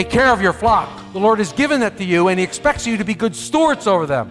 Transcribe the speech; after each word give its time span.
Take 0.00 0.08
care 0.08 0.32
of 0.32 0.40
your 0.40 0.54
flock. 0.54 0.88
The 1.12 1.18
Lord 1.18 1.40
has 1.40 1.52
given 1.52 1.80
that 1.80 1.98
to 1.98 2.04
you, 2.04 2.28
and 2.28 2.38
He 2.38 2.42
expects 2.42 2.86
you 2.86 2.96
to 2.96 3.04
be 3.04 3.12
good 3.12 3.36
stewards 3.36 3.86
over 3.86 4.06
them. 4.06 4.30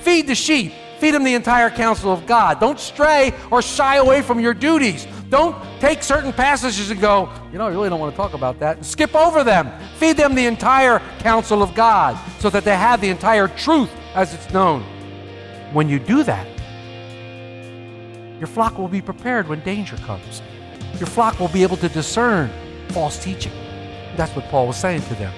Feed 0.00 0.26
the 0.26 0.34
sheep. 0.34 0.72
Feed 0.98 1.10
them 1.10 1.24
the 1.24 1.34
entire 1.34 1.68
counsel 1.68 2.10
of 2.10 2.24
God. 2.24 2.58
Don't 2.58 2.80
stray 2.80 3.34
or 3.50 3.60
shy 3.60 3.96
away 3.96 4.22
from 4.22 4.40
your 4.40 4.54
duties. 4.54 5.06
Don't 5.28 5.54
take 5.78 6.02
certain 6.02 6.32
passages 6.32 6.90
and 6.90 6.98
go, 7.02 7.28
you 7.52 7.58
know, 7.58 7.66
I 7.66 7.68
really 7.68 7.90
don't 7.90 8.00
want 8.00 8.14
to 8.14 8.16
talk 8.16 8.32
about 8.32 8.58
that. 8.60 8.78
And 8.78 8.86
skip 8.86 9.14
over 9.14 9.44
them. 9.44 9.70
Feed 9.98 10.16
them 10.16 10.34
the 10.34 10.46
entire 10.46 11.00
counsel 11.18 11.62
of 11.62 11.74
God 11.74 12.18
so 12.38 12.48
that 12.48 12.64
they 12.64 12.74
have 12.74 13.02
the 13.02 13.10
entire 13.10 13.48
truth 13.48 13.90
as 14.14 14.32
it's 14.32 14.50
known. 14.54 14.84
When 15.74 15.86
you 15.86 15.98
do 15.98 16.22
that, 16.22 16.46
your 18.38 18.46
flock 18.46 18.78
will 18.78 18.88
be 18.88 19.02
prepared 19.02 19.48
when 19.48 19.60
danger 19.64 19.98
comes. 19.98 20.40
Your 20.94 21.08
flock 21.08 21.38
will 21.38 21.48
be 21.48 21.62
able 21.62 21.76
to 21.76 21.90
discern 21.90 22.50
false 22.88 23.22
teaching. 23.22 23.52
That's 24.16 24.34
what 24.34 24.48
Paul 24.48 24.66
was 24.66 24.76
saying 24.76 25.02
to 25.02 25.14
them. 25.14 25.32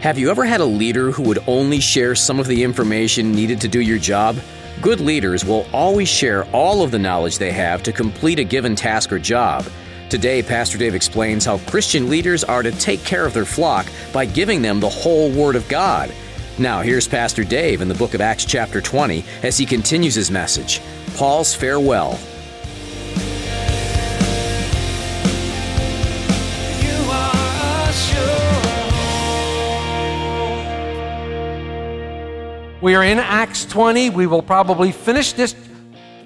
Have 0.00 0.18
you 0.18 0.30
ever 0.30 0.44
had 0.44 0.60
a 0.60 0.64
leader 0.64 1.12
who 1.12 1.22
would 1.22 1.38
only 1.46 1.78
share 1.78 2.14
some 2.14 2.40
of 2.40 2.48
the 2.48 2.64
information 2.64 3.32
needed 3.32 3.60
to 3.60 3.68
do 3.68 3.80
your 3.80 3.98
job? 3.98 4.36
Good 4.80 5.00
leaders 5.00 5.44
will 5.44 5.66
always 5.72 6.08
share 6.08 6.44
all 6.46 6.82
of 6.82 6.90
the 6.90 6.98
knowledge 6.98 7.38
they 7.38 7.52
have 7.52 7.82
to 7.84 7.92
complete 7.92 8.40
a 8.40 8.44
given 8.44 8.74
task 8.74 9.12
or 9.12 9.18
job. 9.18 9.64
Today, 10.10 10.42
Pastor 10.42 10.76
Dave 10.76 10.94
explains 10.94 11.44
how 11.44 11.58
Christian 11.58 12.10
leaders 12.10 12.42
are 12.42 12.62
to 12.62 12.72
take 12.72 13.04
care 13.04 13.24
of 13.24 13.32
their 13.32 13.44
flock 13.44 13.86
by 14.12 14.24
giving 14.26 14.60
them 14.60 14.80
the 14.80 14.88
whole 14.88 15.30
Word 15.30 15.56
of 15.56 15.68
God. 15.68 16.12
Now, 16.58 16.80
here's 16.80 17.08
Pastor 17.08 17.44
Dave 17.44 17.80
in 17.80 17.88
the 17.88 17.94
book 17.94 18.12
of 18.12 18.20
Acts, 18.20 18.44
chapter 18.44 18.80
20, 18.80 19.24
as 19.42 19.56
he 19.56 19.64
continues 19.64 20.14
his 20.14 20.30
message 20.30 20.80
Paul's 21.14 21.54
Farewell. 21.54 22.18
We 32.82 32.96
are 32.96 33.04
in 33.04 33.20
Acts 33.20 33.64
20. 33.64 34.10
We 34.10 34.26
will 34.26 34.42
probably 34.42 34.90
finish 34.90 35.34
this 35.34 35.54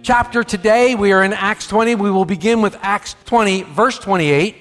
chapter 0.03 0.43
today. 0.43 0.95
We 0.95 1.13
are 1.13 1.23
in 1.23 1.35
Acts 1.35 1.67
20. 1.67 1.97
We 1.97 2.11
will 2.11 2.25
begin 2.25 2.63
with 2.63 2.79
Acts 2.81 3.15
20, 3.27 3.65
verse 3.65 3.99
28, 3.99 4.57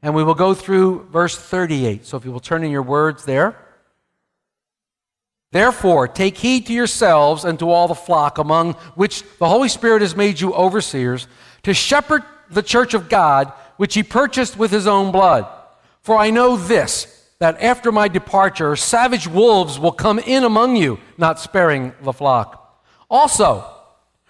and 0.00 0.14
we 0.14 0.24
will 0.24 0.34
go 0.34 0.54
through 0.54 1.06
verse 1.12 1.36
38. 1.36 2.06
So 2.06 2.16
if 2.16 2.24
you 2.24 2.32
will 2.32 2.40
turn 2.40 2.64
in 2.64 2.70
your 2.70 2.80
words 2.80 3.26
there. 3.26 3.58
Therefore, 5.52 6.08
take 6.08 6.38
heed 6.38 6.64
to 6.68 6.72
yourselves 6.72 7.44
and 7.44 7.58
to 7.58 7.68
all 7.68 7.88
the 7.88 7.94
flock 7.94 8.38
among 8.38 8.72
which 8.94 9.22
the 9.38 9.50
Holy 9.50 9.68
Spirit 9.68 10.00
has 10.00 10.16
made 10.16 10.40
you 10.40 10.54
overseers, 10.54 11.28
to 11.64 11.74
shepherd 11.74 12.22
the 12.50 12.62
church 12.62 12.94
of 12.94 13.10
God, 13.10 13.52
which 13.76 13.92
he 13.92 14.02
purchased 14.02 14.56
with 14.56 14.70
his 14.70 14.86
own 14.86 15.12
blood. 15.12 15.46
For 16.00 16.16
I 16.16 16.30
know 16.30 16.56
this, 16.56 17.15
that 17.38 17.60
after 17.60 17.92
my 17.92 18.08
departure, 18.08 18.76
savage 18.76 19.26
wolves 19.26 19.78
will 19.78 19.92
come 19.92 20.18
in 20.18 20.44
among 20.44 20.76
you, 20.76 20.98
not 21.18 21.38
sparing 21.38 21.92
the 22.02 22.12
flock. 22.12 22.82
Also, 23.10 23.64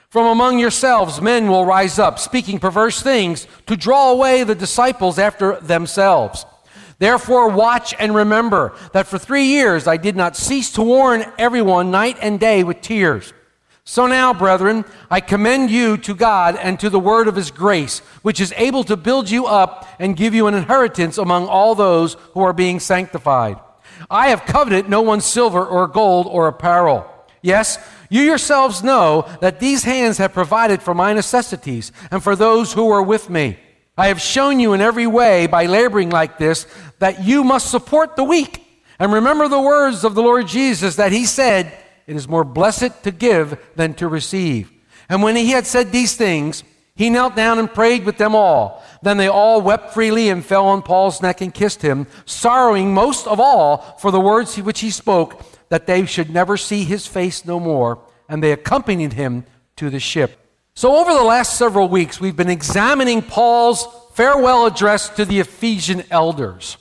from 0.08 0.26
among 0.26 0.58
yourselves, 0.58 1.20
men 1.20 1.48
will 1.48 1.64
rise 1.64 1.98
up, 1.98 2.18
speaking 2.18 2.58
perverse 2.58 3.02
things, 3.02 3.46
to 3.66 3.76
draw 3.76 4.10
away 4.10 4.42
the 4.44 4.54
disciples 4.54 5.18
after 5.18 5.60
themselves. 5.60 6.46
Therefore, 6.98 7.50
watch 7.50 7.94
and 7.98 8.14
remember 8.14 8.74
that 8.92 9.06
for 9.06 9.18
three 9.18 9.44
years 9.44 9.86
I 9.86 9.98
did 9.98 10.16
not 10.16 10.36
cease 10.36 10.72
to 10.72 10.82
warn 10.82 11.24
everyone 11.38 11.90
night 11.90 12.16
and 12.22 12.40
day 12.40 12.64
with 12.64 12.80
tears. 12.80 13.34
So 13.88 14.08
now, 14.08 14.34
brethren, 14.34 14.84
I 15.12 15.20
commend 15.20 15.70
you 15.70 15.96
to 15.98 16.12
God 16.12 16.56
and 16.56 16.78
to 16.80 16.90
the 16.90 16.98
word 16.98 17.28
of 17.28 17.36
his 17.36 17.52
grace, 17.52 18.00
which 18.22 18.40
is 18.40 18.52
able 18.56 18.82
to 18.82 18.96
build 18.96 19.30
you 19.30 19.46
up 19.46 19.88
and 20.00 20.16
give 20.16 20.34
you 20.34 20.48
an 20.48 20.54
inheritance 20.54 21.18
among 21.18 21.46
all 21.46 21.76
those 21.76 22.14
who 22.34 22.40
are 22.40 22.52
being 22.52 22.80
sanctified. 22.80 23.60
I 24.10 24.30
have 24.30 24.44
coveted 24.44 24.88
no 24.88 25.02
one's 25.02 25.24
silver 25.24 25.64
or 25.64 25.86
gold 25.86 26.26
or 26.28 26.48
apparel. 26.48 27.06
Yes, 27.42 27.78
you 28.10 28.22
yourselves 28.22 28.82
know 28.82 29.24
that 29.40 29.60
these 29.60 29.84
hands 29.84 30.18
have 30.18 30.32
provided 30.32 30.82
for 30.82 30.92
my 30.92 31.12
necessities 31.12 31.92
and 32.10 32.24
for 32.24 32.34
those 32.34 32.72
who 32.72 32.90
are 32.90 33.02
with 33.02 33.30
me. 33.30 33.56
I 33.96 34.08
have 34.08 34.20
shown 34.20 34.58
you 34.58 34.72
in 34.72 34.80
every 34.80 35.06
way 35.06 35.46
by 35.46 35.66
laboring 35.66 36.10
like 36.10 36.38
this 36.38 36.66
that 36.98 37.22
you 37.22 37.44
must 37.44 37.70
support 37.70 38.16
the 38.16 38.24
weak. 38.24 38.66
And 38.98 39.12
remember 39.12 39.46
the 39.46 39.60
words 39.60 40.02
of 40.02 40.16
the 40.16 40.22
Lord 40.22 40.48
Jesus 40.48 40.96
that 40.96 41.12
he 41.12 41.24
said, 41.24 41.72
It 42.06 42.16
is 42.16 42.28
more 42.28 42.44
blessed 42.44 43.02
to 43.04 43.10
give 43.10 43.58
than 43.74 43.94
to 43.94 44.08
receive. 44.08 44.72
And 45.08 45.22
when 45.22 45.36
he 45.36 45.50
had 45.50 45.66
said 45.66 45.92
these 45.92 46.16
things, 46.16 46.62
he 46.94 47.10
knelt 47.10 47.36
down 47.36 47.58
and 47.58 47.72
prayed 47.72 48.06
with 48.06 48.16
them 48.16 48.34
all. 48.34 48.82
Then 49.02 49.18
they 49.18 49.28
all 49.28 49.60
wept 49.60 49.92
freely 49.92 50.30
and 50.30 50.44
fell 50.44 50.66
on 50.66 50.82
Paul's 50.82 51.20
neck 51.20 51.40
and 51.40 51.52
kissed 51.52 51.82
him, 51.82 52.06
sorrowing 52.24 52.94
most 52.94 53.26
of 53.26 53.38
all 53.38 53.78
for 53.98 54.10
the 54.10 54.20
words 54.20 54.56
which 54.56 54.80
he 54.80 54.90
spoke, 54.90 55.42
that 55.68 55.86
they 55.86 56.06
should 56.06 56.30
never 56.30 56.56
see 56.56 56.84
his 56.84 57.06
face 57.06 57.44
no 57.44 57.60
more. 57.60 57.98
And 58.28 58.42
they 58.42 58.52
accompanied 58.52 59.12
him 59.12 59.44
to 59.76 59.90
the 59.90 60.00
ship. 60.00 60.40
So, 60.74 60.96
over 60.96 61.12
the 61.12 61.22
last 61.22 61.56
several 61.56 61.88
weeks, 61.88 62.20
we've 62.20 62.36
been 62.36 62.50
examining 62.50 63.22
Paul's 63.22 63.86
farewell 64.14 64.66
address 64.66 65.08
to 65.10 65.24
the 65.24 65.40
Ephesian 65.40 66.04
elders. 66.10 66.76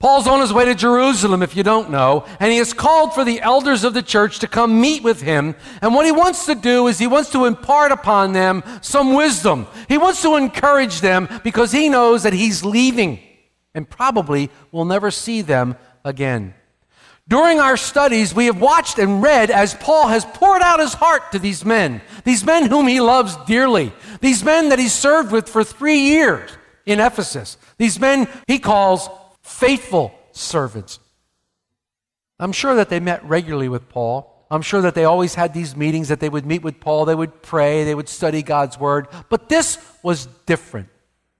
Paul's 0.00 0.26
on 0.26 0.40
his 0.40 0.50
way 0.50 0.64
to 0.64 0.74
Jerusalem, 0.74 1.42
if 1.42 1.54
you 1.54 1.62
don't 1.62 1.90
know, 1.90 2.24
and 2.40 2.50
he 2.50 2.56
has 2.56 2.72
called 2.72 3.12
for 3.12 3.22
the 3.22 3.42
elders 3.42 3.84
of 3.84 3.92
the 3.92 4.00
church 4.00 4.38
to 4.38 4.48
come 4.48 4.80
meet 4.80 5.02
with 5.02 5.20
him. 5.20 5.54
And 5.82 5.94
what 5.94 6.06
he 6.06 6.12
wants 6.12 6.46
to 6.46 6.54
do 6.54 6.86
is 6.86 6.98
he 6.98 7.06
wants 7.06 7.28
to 7.32 7.44
impart 7.44 7.92
upon 7.92 8.32
them 8.32 8.64
some 8.80 9.12
wisdom. 9.12 9.66
He 9.88 9.98
wants 9.98 10.22
to 10.22 10.36
encourage 10.36 11.02
them 11.02 11.28
because 11.44 11.70
he 11.70 11.90
knows 11.90 12.22
that 12.22 12.32
he's 12.32 12.64
leaving 12.64 13.20
and 13.74 13.88
probably 13.88 14.48
will 14.72 14.86
never 14.86 15.10
see 15.10 15.42
them 15.42 15.76
again. 16.02 16.54
During 17.28 17.60
our 17.60 17.76
studies, 17.76 18.34
we 18.34 18.46
have 18.46 18.58
watched 18.58 18.98
and 18.98 19.22
read 19.22 19.50
as 19.50 19.74
Paul 19.74 20.08
has 20.08 20.24
poured 20.24 20.62
out 20.62 20.80
his 20.80 20.94
heart 20.94 21.30
to 21.32 21.38
these 21.38 21.62
men, 21.62 22.00
these 22.24 22.42
men 22.42 22.70
whom 22.70 22.86
he 22.86 23.02
loves 23.02 23.36
dearly, 23.46 23.92
these 24.22 24.42
men 24.42 24.70
that 24.70 24.78
he 24.78 24.88
served 24.88 25.30
with 25.30 25.46
for 25.46 25.62
three 25.62 25.98
years 25.98 26.50
in 26.86 27.00
Ephesus, 27.00 27.58
these 27.76 28.00
men 28.00 28.26
he 28.48 28.58
calls 28.58 29.10
faithful 29.50 30.14
servants. 30.32 31.00
I'm 32.38 32.52
sure 32.52 32.74
that 32.76 32.88
they 32.88 33.00
met 33.00 33.22
regularly 33.24 33.68
with 33.68 33.88
Paul. 33.88 34.46
I'm 34.50 34.62
sure 34.62 34.80
that 34.82 34.94
they 34.94 35.04
always 35.04 35.34
had 35.34 35.52
these 35.52 35.76
meetings 35.76 36.08
that 36.08 36.20
they 36.20 36.28
would 36.28 36.46
meet 36.46 36.62
with 36.62 36.80
Paul, 36.80 37.04
they 37.04 37.14
would 37.14 37.42
pray, 37.42 37.84
they 37.84 37.94
would 37.94 38.08
study 38.08 38.42
God's 38.42 38.78
word. 38.78 39.06
But 39.28 39.48
this 39.48 39.78
was 40.02 40.26
different. 40.46 40.88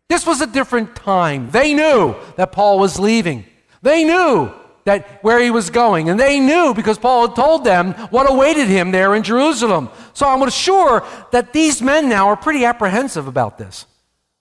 This 0.09 0.26
was 0.26 0.41
a 0.41 0.47
different 0.47 0.94
time. 0.94 1.50
They 1.50 1.72
knew 1.72 2.15
that 2.37 2.53
Paul 2.53 2.78
was 2.78 2.98
leaving. 2.98 3.47
They 3.82 4.04
knew 4.04 4.53
that 4.84 5.22
where 5.22 5.41
he 5.41 5.50
was 5.50 5.71
going. 5.71 6.10
And 6.10 6.19
they 6.19 6.41
knew 6.41 6.75
because 6.75 6.98
Paul 6.98 7.28
had 7.28 7.37
told 7.37 7.65
them 7.65 7.92
what 8.10 8.31
awaited 8.31 8.69
him 8.69 8.91
there 8.91 9.15
in 9.15 9.22
Jerusalem. 9.22 9.88
So 10.12 10.27
I'm 10.27 10.50
sure 10.50 11.04
that 11.32 11.53
these 11.53 11.81
men 11.81 12.09
now 12.09 12.28
are 12.28 12.37
pretty 12.37 12.65
apprehensive 12.65 13.27
about 13.27 13.56
this. 13.56 13.86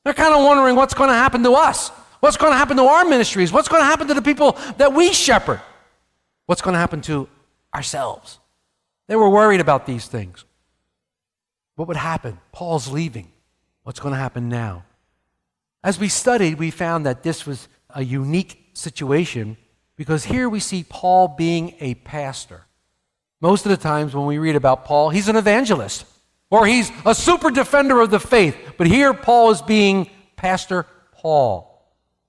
They're 0.03 0.13
kind 0.13 0.33
of 0.33 0.43
wondering 0.43 0.75
what's 0.75 0.93
going 0.93 1.09
to 1.09 1.15
happen 1.15 1.43
to 1.43 1.53
us. 1.53 1.91
What's 2.19 2.37
going 2.37 2.51
to 2.51 2.57
happen 2.57 2.77
to 2.77 2.83
our 2.83 3.05
ministries? 3.05 3.51
What's 3.51 3.67
going 3.67 3.81
to 3.81 3.85
happen 3.85 4.07
to 4.07 4.13
the 4.13 4.21
people 4.21 4.57
that 4.77 4.93
we 4.93 5.13
shepherd? 5.13 5.61
What's 6.45 6.61
going 6.61 6.73
to 6.73 6.79
happen 6.79 7.01
to 7.01 7.27
ourselves? 7.73 8.39
They 9.07 9.15
were 9.15 9.29
worried 9.29 9.61
about 9.61 9.85
these 9.85 10.07
things. 10.07 10.43
What 11.75 11.87
would 11.87 11.97
happen? 11.97 12.39
Paul's 12.51 12.89
leaving. 12.89 13.31
What's 13.83 13.99
going 13.99 14.13
to 14.13 14.19
happen 14.19 14.49
now? 14.49 14.83
As 15.83 15.97
we 15.97 16.09
studied, 16.09 16.59
we 16.59 16.71
found 16.71 17.05
that 17.05 17.23
this 17.23 17.45
was 17.45 17.69
a 17.89 18.03
unique 18.03 18.69
situation 18.73 19.57
because 19.95 20.25
here 20.25 20.49
we 20.49 20.59
see 20.59 20.85
Paul 20.87 21.29
being 21.29 21.75
a 21.79 21.95
pastor. 21.95 22.65
Most 23.41 23.65
of 23.65 23.69
the 23.69 23.77
times 23.77 24.13
when 24.13 24.25
we 24.25 24.37
read 24.37 24.55
about 24.55 24.85
Paul, 24.85 25.09
he's 25.09 25.29
an 25.29 25.37
evangelist 25.37 26.05
or 26.49 26.65
he's 26.65 26.91
a 27.05 27.15
super 27.15 27.49
defender 27.49 28.01
of 28.01 28.09
the 28.09 28.19
faith. 28.19 28.57
But 28.77 28.87
here 28.87 29.13
Paul 29.13 29.51
is 29.51 29.61
being 29.61 30.09
Pastor 30.35 30.85
Paul. 31.13 31.68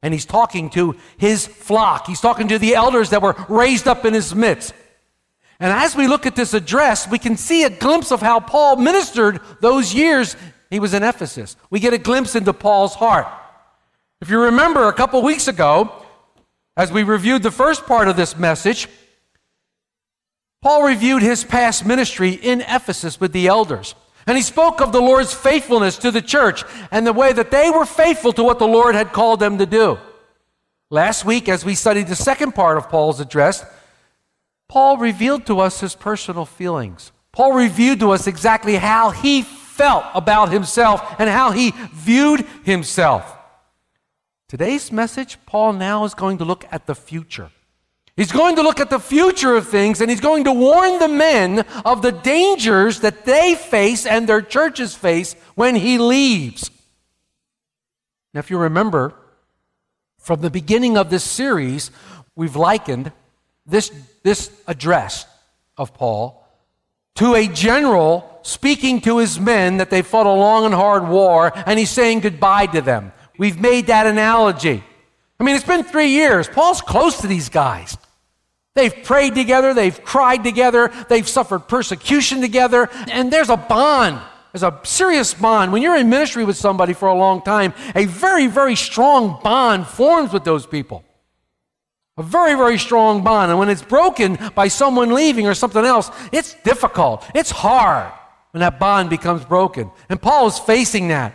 And 0.02 0.14
he's 0.14 0.24
talking 0.24 0.70
to 0.70 0.96
his 1.18 1.46
flock. 1.46 2.06
He's 2.06 2.20
talking 2.20 2.48
to 2.48 2.58
the 2.58 2.74
elders 2.74 3.10
that 3.10 3.22
were 3.22 3.36
raised 3.48 3.86
up 3.86 4.04
in 4.04 4.14
his 4.14 4.34
midst. 4.34 4.72
And 5.58 5.70
as 5.72 5.94
we 5.94 6.08
look 6.08 6.24
at 6.24 6.36
this 6.36 6.54
address, 6.54 7.08
we 7.08 7.18
can 7.18 7.36
see 7.36 7.64
a 7.64 7.70
glimpse 7.70 8.10
of 8.10 8.22
how 8.22 8.40
Paul 8.40 8.76
ministered 8.76 9.40
those 9.60 9.92
years 9.92 10.36
he 10.70 10.80
was 10.80 10.94
in 10.94 11.02
Ephesus. 11.02 11.56
We 11.68 11.80
get 11.80 11.92
a 11.92 11.98
glimpse 11.98 12.34
into 12.34 12.54
Paul's 12.54 12.94
heart. 12.94 13.26
If 14.22 14.30
you 14.30 14.40
remember 14.40 14.88
a 14.88 14.92
couple 14.92 15.20
weeks 15.22 15.48
ago, 15.48 15.92
as 16.76 16.90
we 16.90 17.02
reviewed 17.02 17.42
the 17.42 17.50
first 17.50 17.84
part 17.84 18.08
of 18.08 18.16
this 18.16 18.38
message, 18.38 18.88
Paul 20.62 20.82
reviewed 20.82 21.22
his 21.22 21.44
past 21.44 21.84
ministry 21.84 22.30
in 22.30 22.60
Ephesus 22.62 23.20
with 23.20 23.32
the 23.32 23.46
elders. 23.46 23.94
And 24.26 24.36
he 24.36 24.42
spoke 24.42 24.80
of 24.80 24.92
the 24.92 25.00
Lord's 25.00 25.32
faithfulness 25.32 25.96
to 25.98 26.10
the 26.10 26.22
church 26.22 26.64
and 26.90 27.06
the 27.06 27.12
way 27.12 27.32
that 27.32 27.50
they 27.50 27.70
were 27.70 27.86
faithful 27.86 28.32
to 28.34 28.44
what 28.44 28.58
the 28.58 28.66
Lord 28.66 28.94
had 28.94 29.12
called 29.12 29.40
them 29.40 29.58
to 29.58 29.66
do. 29.66 29.98
Last 30.90 31.24
week, 31.24 31.48
as 31.48 31.64
we 31.64 31.74
studied 31.74 32.08
the 32.08 32.16
second 32.16 32.52
part 32.52 32.76
of 32.76 32.88
Paul's 32.88 33.20
address, 33.20 33.64
Paul 34.68 34.98
revealed 34.98 35.46
to 35.46 35.60
us 35.60 35.80
his 35.80 35.94
personal 35.94 36.44
feelings. 36.44 37.12
Paul 37.32 37.52
reviewed 37.52 38.00
to 38.00 38.10
us 38.10 38.26
exactly 38.26 38.76
how 38.76 39.10
he 39.10 39.42
felt 39.42 40.04
about 40.14 40.50
himself 40.50 41.14
and 41.18 41.30
how 41.30 41.52
he 41.52 41.72
viewed 41.92 42.46
himself. 42.64 43.36
Today's 44.48 44.90
message, 44.90 45.38
Paul 45.46 45.72
now 45.74 46.04
is 46.04 46.14
going 46.14 46.38
to 46.38 46.44
look 46.44 46.66
at 46.72 46.86
the 46.86 46.94
future. 46.94 47.50
He's 48.20 48.32
going 48.32 48.56
to 48.56 48.62
look 48.62 48.80
at 48.80 48.90
the 48.90 48.98
future 48.98 49.56
of 49.56 49.68
things 49.68 50.02
and 50.02 50.10
he's 50.10 50.20
going 50.20 50.44
to 50.44 50.52
warn 50.52 50.98
the 50.98 51.08
men 51.08 51.60
of 51.86 52.02
the 52.02 52.12
dangers 52.12 53.00
that 53.00 53.24
they 53.24 53.54
face 53.54 54.04
and 54.04 54.28
their 54.28 54.42
churches 54.42 54.94
face 54.94 55.32
when 55.54 55.74
he 55.74 55.96
leaves. 55.96 56.70
Now, 58.34 58.40
if 58.40 58.50
you 58.50 58.58
remember, 58.58 59.14
from 60.18 60.42
the 60.42 60.50
beginning 60.50 60.98
of 60.98 61.08
this 61.08 61.24
series, 61.24 61.90
we've 62.36 62.56
likened 62.56 63.10
this, 63.64 63.90
this 64.22 64.50
address 64.66 65.24
of 65.78 65.94
Paul 65.94 66.46
to 67.14 67.34
a 67.34 67.46
general 67.46 68.40
speaking 68.42 69.00
to 69.00 69.16
his 69.16 69.40
men 69.40 69.78
that 69.78 69.88
they 69.88 70.02
fought 70.02 70.26
a 70.26 70.30
long 70.30 70.66
and 70.66 70.74
hard 70.74 71.08
war 71.08 71.52
and 71.64 71.78
he's 71.78 71.88
saying 71.88 72.20
goodbye 72.20 72.66
to 72.66 72.82
them. 72.82 73.12
We've 73.38 73.58
made 73.58 73.86
that 73.86 74.06
analogy. 74.06 74.84
I 75.38 75.42
mean, 75.42 75.56
it's 75.56 75.64
been 75.64 75.84
three 75.84 76.10
years. 76.10 76.48
Paul's 76.48 76.82
close 76.82 77.22
to 77.22 77.26
these 77.26 77.48
guys. 77.48 77.96
They've 78.74 79.02
prayed 79.02 79.34
together, 79.34 79.74
they've 79.74 80.02
cried 80.04 80.44
together, 80.44 80.92
they've 81.08 81.28
suffered 81.28 81.60
persecution 81.60 82.40
together, 82.40 82.88
and 83.10 83.32
there's 83.32 83.50
a 83.50 83.56
bond. 83.56 84.20
There's 84.52 84.62
a 84.62 84.80
serious 84.84 85.34
bond. 85.34 85.72
When 85.72 85.82
you're 85.82 85.96
in 85.96 86.08
ministry 86.08 86.44
with 86.44 86.56
somebody 86.56 86.92
for 86.92 87.08
a 87.08 87.14
long 87.14 87.42
time, 87.42 87.72
a 87.94 88.04
very, 88.06 88.46
very 88.46 88.76
strong 88.76 89.40
bond 89.42 89.86
forms 89.86 90.32
with 90.32 90.44
those 90.44 90.66
people. 90.66 91.04
A 92.16 92.22
very, 92.22 92.54
very 92.54 92.78
strong 92.78 93.22
bond. 93.22 93.50
And 93.50 93.58
when 93.58 93.68
it's 93.68 93.82
broken 93.82 94.38
by 94.54 94.68
someone 94.68 95.14
leaving 95.14 95.46
or 95.46 95.54
something 95.54 95.84
else, 95.84 96.10
it's 96.32 96.54
difficult. 96.64 97.24
It's 97.34 97.50
hard 97.50 98.12
when 98.50 98.60
that 98.60 98.80
bond 98.80 99.08
becomes 99.08 99.44
broken. 99.44 99.90
And 100.08 100.20
Paul 100.20 100.48
is 100.48 100.58
facing 100.58 101.08
that. 101.08 101.34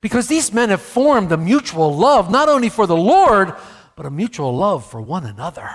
Because 0.00 0.28
these 0.28 0.52
men 0.52 0.70
have 0.70 0.80
formed 0.80 1.32
a 1.32 1.36
mutual 1.36 1.94
love, 1.94 2.30
not 2.30 2.48
only 2.48 2.70
for 2.70 2.86
the 2.86 2.96
Lord, 2.96 3.54
but 3.96 4.06
a 4.06 4.10
mutual 4.10 4.56
love 4.56 4.88
for 4.88 5.00
one 5.00 5.26
another. 5.26 5.68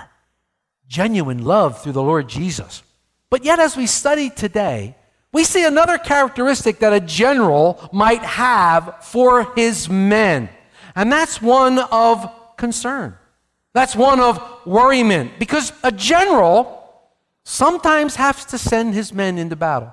Genuine 0.88 1.44
love 1.44 1.82
through 1.82 1.92
the 1.92 2.02
Lord 2.02 2.28
Jesus. 2.28 2.82
But 3.30 3.44
yet, 3.44 3.58
as 3.58 3.76
we 3.76 3.86
study 3.86 4.30
today, 4.30 4.96
we 5.32 5.44
see 5.44 5.64
another 5.64 5.98
characteristic 5.98 6.78
that 6.78 6.92
a 6.92 7.00
general 7.00 7.88
might 7.92 8.22
have 8.22 9.04
for 9.04 9.52
his 9.54 9.88
men, 9.88 10.48
and 10.94 11.12
that's 11.12 11.42
one 11.42 11.78
of 11.78 12.30
concern. 12.56 13.16
That's 13.74 13.94
one 13.94 14.20
of 14.20 14.40
worriment, 14.64 15.38
because 15.38 15.72
a 15.82 15.92
general 15.92 16.82
sometimes 17.44 18.16
has 18.16 18.44
to 18.46 18.58
send 18.58 18.94
his 18.94 19.12
men 19.12 19.36
into 19.36 19.56
battle. 19.56 19.92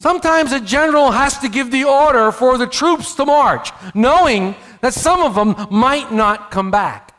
Sometimes 0.00 0.52
a 0.52 0.60
general 0.60 1.10
has 1.12 1.38
to 1.38 1.48
give 1.48 1.70
the 1.70 1.84
order 1.84 2.32
for 2.32 2.58
the 2.58 2.66
troops 2.66 3.14
to 3.14 3.24
march, 3.24 3.70
knowing 3.94 4.54
that 4.80 4.94
some 4.94 5.20
of 5.20 5.34
them 5.34 5.68
might 5.70 6.12
not 6.12 6.50
come 6.50 6.70
back. 6.70 7.09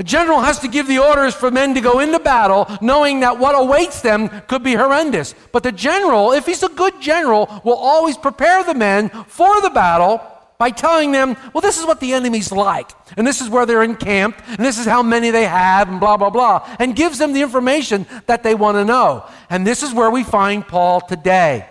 A 0.00 0.02
general 0.02 0.40
has 0.40 0.58
to 0.60 0.68
give 0.68 0.86
the 0.86 0.98
orders 0.98 1.34
for 1.34 1.50
men 1.50 1.74
to 1.74 1.82
go 1.82 2.00
into 2.00 2.18
battle, 2.18 2.66
knowing 2.80 3.20
that 3.20 3.38
what 3.38 3.54
awaits 3.54 4.00
them 4.00 4.30
could 4.48 4.62
be 4.62 4.72
horrendous. 4.72 5.34
But 5.52 5.62
the 5.62 5.72
general, 5.72 6.32
if 6.32 6.46
he's 6.46 6.62
a 6.62 6.70
good 6.70 7.02
general, 7.02 7.60
will 7.66 7.76
always 7.76 8.16
prepare 8.16 8.64
the 8.64 8.72
men 8.72 9.10
for 9.10 9.60
the 9.60 9.68
battle 9.68 10.22
by 10.56 10.70
telling 10.70 11.12
them, 11.12 11.36
well, 11.52 11.60
this 11.60 11.78
is 11.78 11.84
what 11.84 12.00
the 12.00 12.14
enemy's 12.14 12.50
like, 12.50 12.90
and 13.18 13.26
this 13.26 13.42
is 13.42 13.50
where 13.50 13.66
they're 13.66 13.82
encamped, 13.82 14.40
and 14.48 14.60
this 14.60 14.78
is 14.78 14.86
how 14.86 15.02
many 15.02 15.28
they 15.30 15.44
have, 15.44 15.90
and 15.90 16.00
blah, 16.00 16.16
blah, 16.16 16.30
blah, 16.30 16.66
and 16.78 16.96
gives 16.96 17.18
them 17.18 17.34
the 17.34 17.42
information 17.42 18.06
that 18.26 18.42
they 18.42 18.54
want 18.54 18.76
to 18.76 18.86
know. 18.86 19.26
And 19.50 19.66
this 19.66 19.82
is 19.82 19.92
where 19.92 20.10
we 20.10 20.24
find 20.24 20.66
Paul 20.66 21.02
today. 21.02 21.68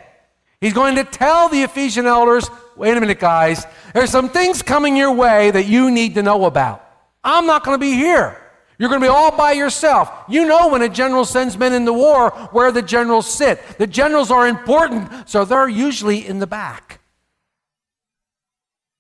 He's 0.62 0.74
going 0.74 0.98
to 0.98 1.04
tell 1.04 1.50
the 1.50 1.64
Ephesian 1.64 2.06
elders, 2.06 2.48
wait 2.76 2.96
a 2.96 3.02
minute, 3.02 3.20
guys, 3.20 3.66
there's 3.96 4.12
some 4.12 4.30
things 4.30 4.62
coming 4.62 4.96
your 4.96 5.14
way 5.14 5.50
that 5.50 5.66
you 5.66 5.90
need 5.90 6.14
to 6.14 6.22
know 6.22 6.46
about. 6.46 6.86
I'm 7.24 7.46
not 7.46 7.64
going 7.64 7.76
to 7.76 7.82
be 7.82 7.94
here. 7.94 8.38
You're 8.78 8.90
going 8.90 9.02
to 9.02 9.06
be 9.06 9.12
all 9.12 9.36
by 9.36 9.52
yourself. 9.52 10.10
You 10.30 10.46
know 10.46 10.70
when 10.70 10.82
a 10.82 10.90
general 10.90 11.26
sends 11.26 11.58
men 11.58 11.74
into 11.74 11.92
war 11.92 12.30
where 12.52 12.72
the 12.72 12.82
generals 12.82 13.30
sit. 13.32 13.62
The 13.78 13.88
generals 13.88 14.32
are 14.32 14.48
important, 14.48 15.30
so 15.30 15.44
they're 15.44 15.68
usually 15.68 16.26
in 16.26 16.40
the 16.40 16.48
back. 16.48 17.02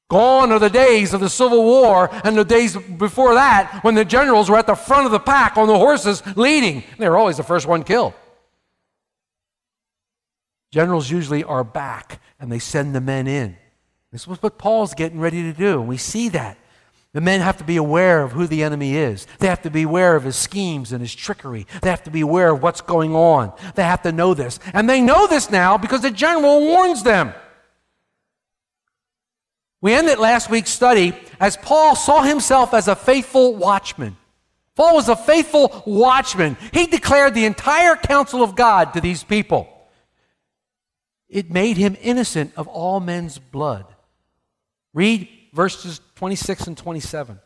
Gone 0.09 0.51
are 0.51 0.59
the 0.59 0.69
days 0.69 1.13
of 1.13 1.21
the 1.21 1.29
Civil 1.29 1.63
War 1.63 2.09
and 2.25 2.35
the 2.35 2.43
days 2.43 2.75
before 2.75 3.35
that 3.35 3.79
when 3.83 3.93
the 3.93 4.03
generals 4.03 4.49
were 4.49 4.57
at 4.57 4.65
the 4.65 4.75
front 4.75 5.05
of 5.05 5.11
the 5.11 5.19
pack 5.19 5.55
on 5.55 5.67
the 5.67 5.77
horses 5.77 6.23
leading. 6.35 6.83
They 6.97 7.07
were 7.07 7.17
always 7.17 7.37
the 7.37 7.43
first 7.43 7.67
one 7.67 7.83
killed. 7.83 8.13
Generals 10.71 11.09
usually 11.09 11.43
are 11.43 11.63
back 11.63 12.21
and 12.39 12.51
they 12.51 12.59
send 12.59 12.95
the 12.95 13.01
men 13.01 13.27
in. 13.27 13.55
This 14.11 14.27
was 14.27 14.41
what 14.41 14.57
Paul's 14.57 14.95
getting 14.95 15.19
ready 15.19 15.43
to 15.43 15.53
do. 15.53 15.79
And 15.79 15.87
we 15.87 15.97
see 15.97 16.29
that. 16.29 16.57
The 17.13 17.21
men 17.21 17.41
have 17.41 17.57
to 17.57 17.63
be 17.63 17.77
aware 17.77 18.21
of 18.21 18.33
who 18.33 18.45
the 18.45 18.63
enemy 18.63 18.95
is. 18.95 19.25
They 19.39 19.47
have 19.47 19.63
to 19.63 19.71
be 19.71 19.83
aware 19.83 20.15
of 20.15 20.23
his 20.23 20.35
schemes 20.35 20.91
and 20.91 21.01
his 21.01 21.15
trickery. 21.15 21.65
They 21.81 21.89
have 21.89 22.03
to 22.03 22.11
be 22.11 22.21
aware 22.21 22.53
of 22.53 22.61
what's 22.61 22.81
going 22.81 23.15
on. 23.15 23.51
They 23.75 23.83
have 23.83 24.03
to 24.03 24.11
know 24.11 24.33
this. 24.33 24.59
And 24.73 24.87
they 24.87 25.01
know 25.01 25.25
this 25.25 25.49
now 25.49 25.77
because 25.77 26.01
the 26.01 26.11
general 26.11 26.59
warns 26.59 27.01
them. 27.01 27.33
We 29.81 29.93
ended 29.93 30.19
last 30.19 30.49
week's 30.49 30.69
study 30.69 31.15
as 31.39 31.57
Paul 31.57 31.95
saw 31.95 32.21
himself 32.21 32.73
as 32.73 32.87
a 32.87 32.95
faithful 32.95 33.55
watchman. 33.55 34.15
Paul 34.75 34.95
was 34.95 35.09
a 35.09 35.15
faithful 35.15 35.83
watchman. 35.87 36.57
He 36.73 36.85
declared 36.85 37.33
the 37.33 37.45
entire 37.45 37.95
counsel 37.95 38.43
of 38.43 38.55
God 38.55 38.93
to 38.93 39.01
these 39.01 39.23
people 39.23 39.67
it 41.29 41.51
made 41.51 41.77
him 41.77 41.95
innocent 42.01 42.51
of 42.57 42.67
all 42.67 42.99
men's 42.99 43.37
blood. 43.37 43.85
Read 44.93 45.29
verses 45.53 46.01
26 46.19 46.67
and 46.67 46.77
27. 46.77 47.39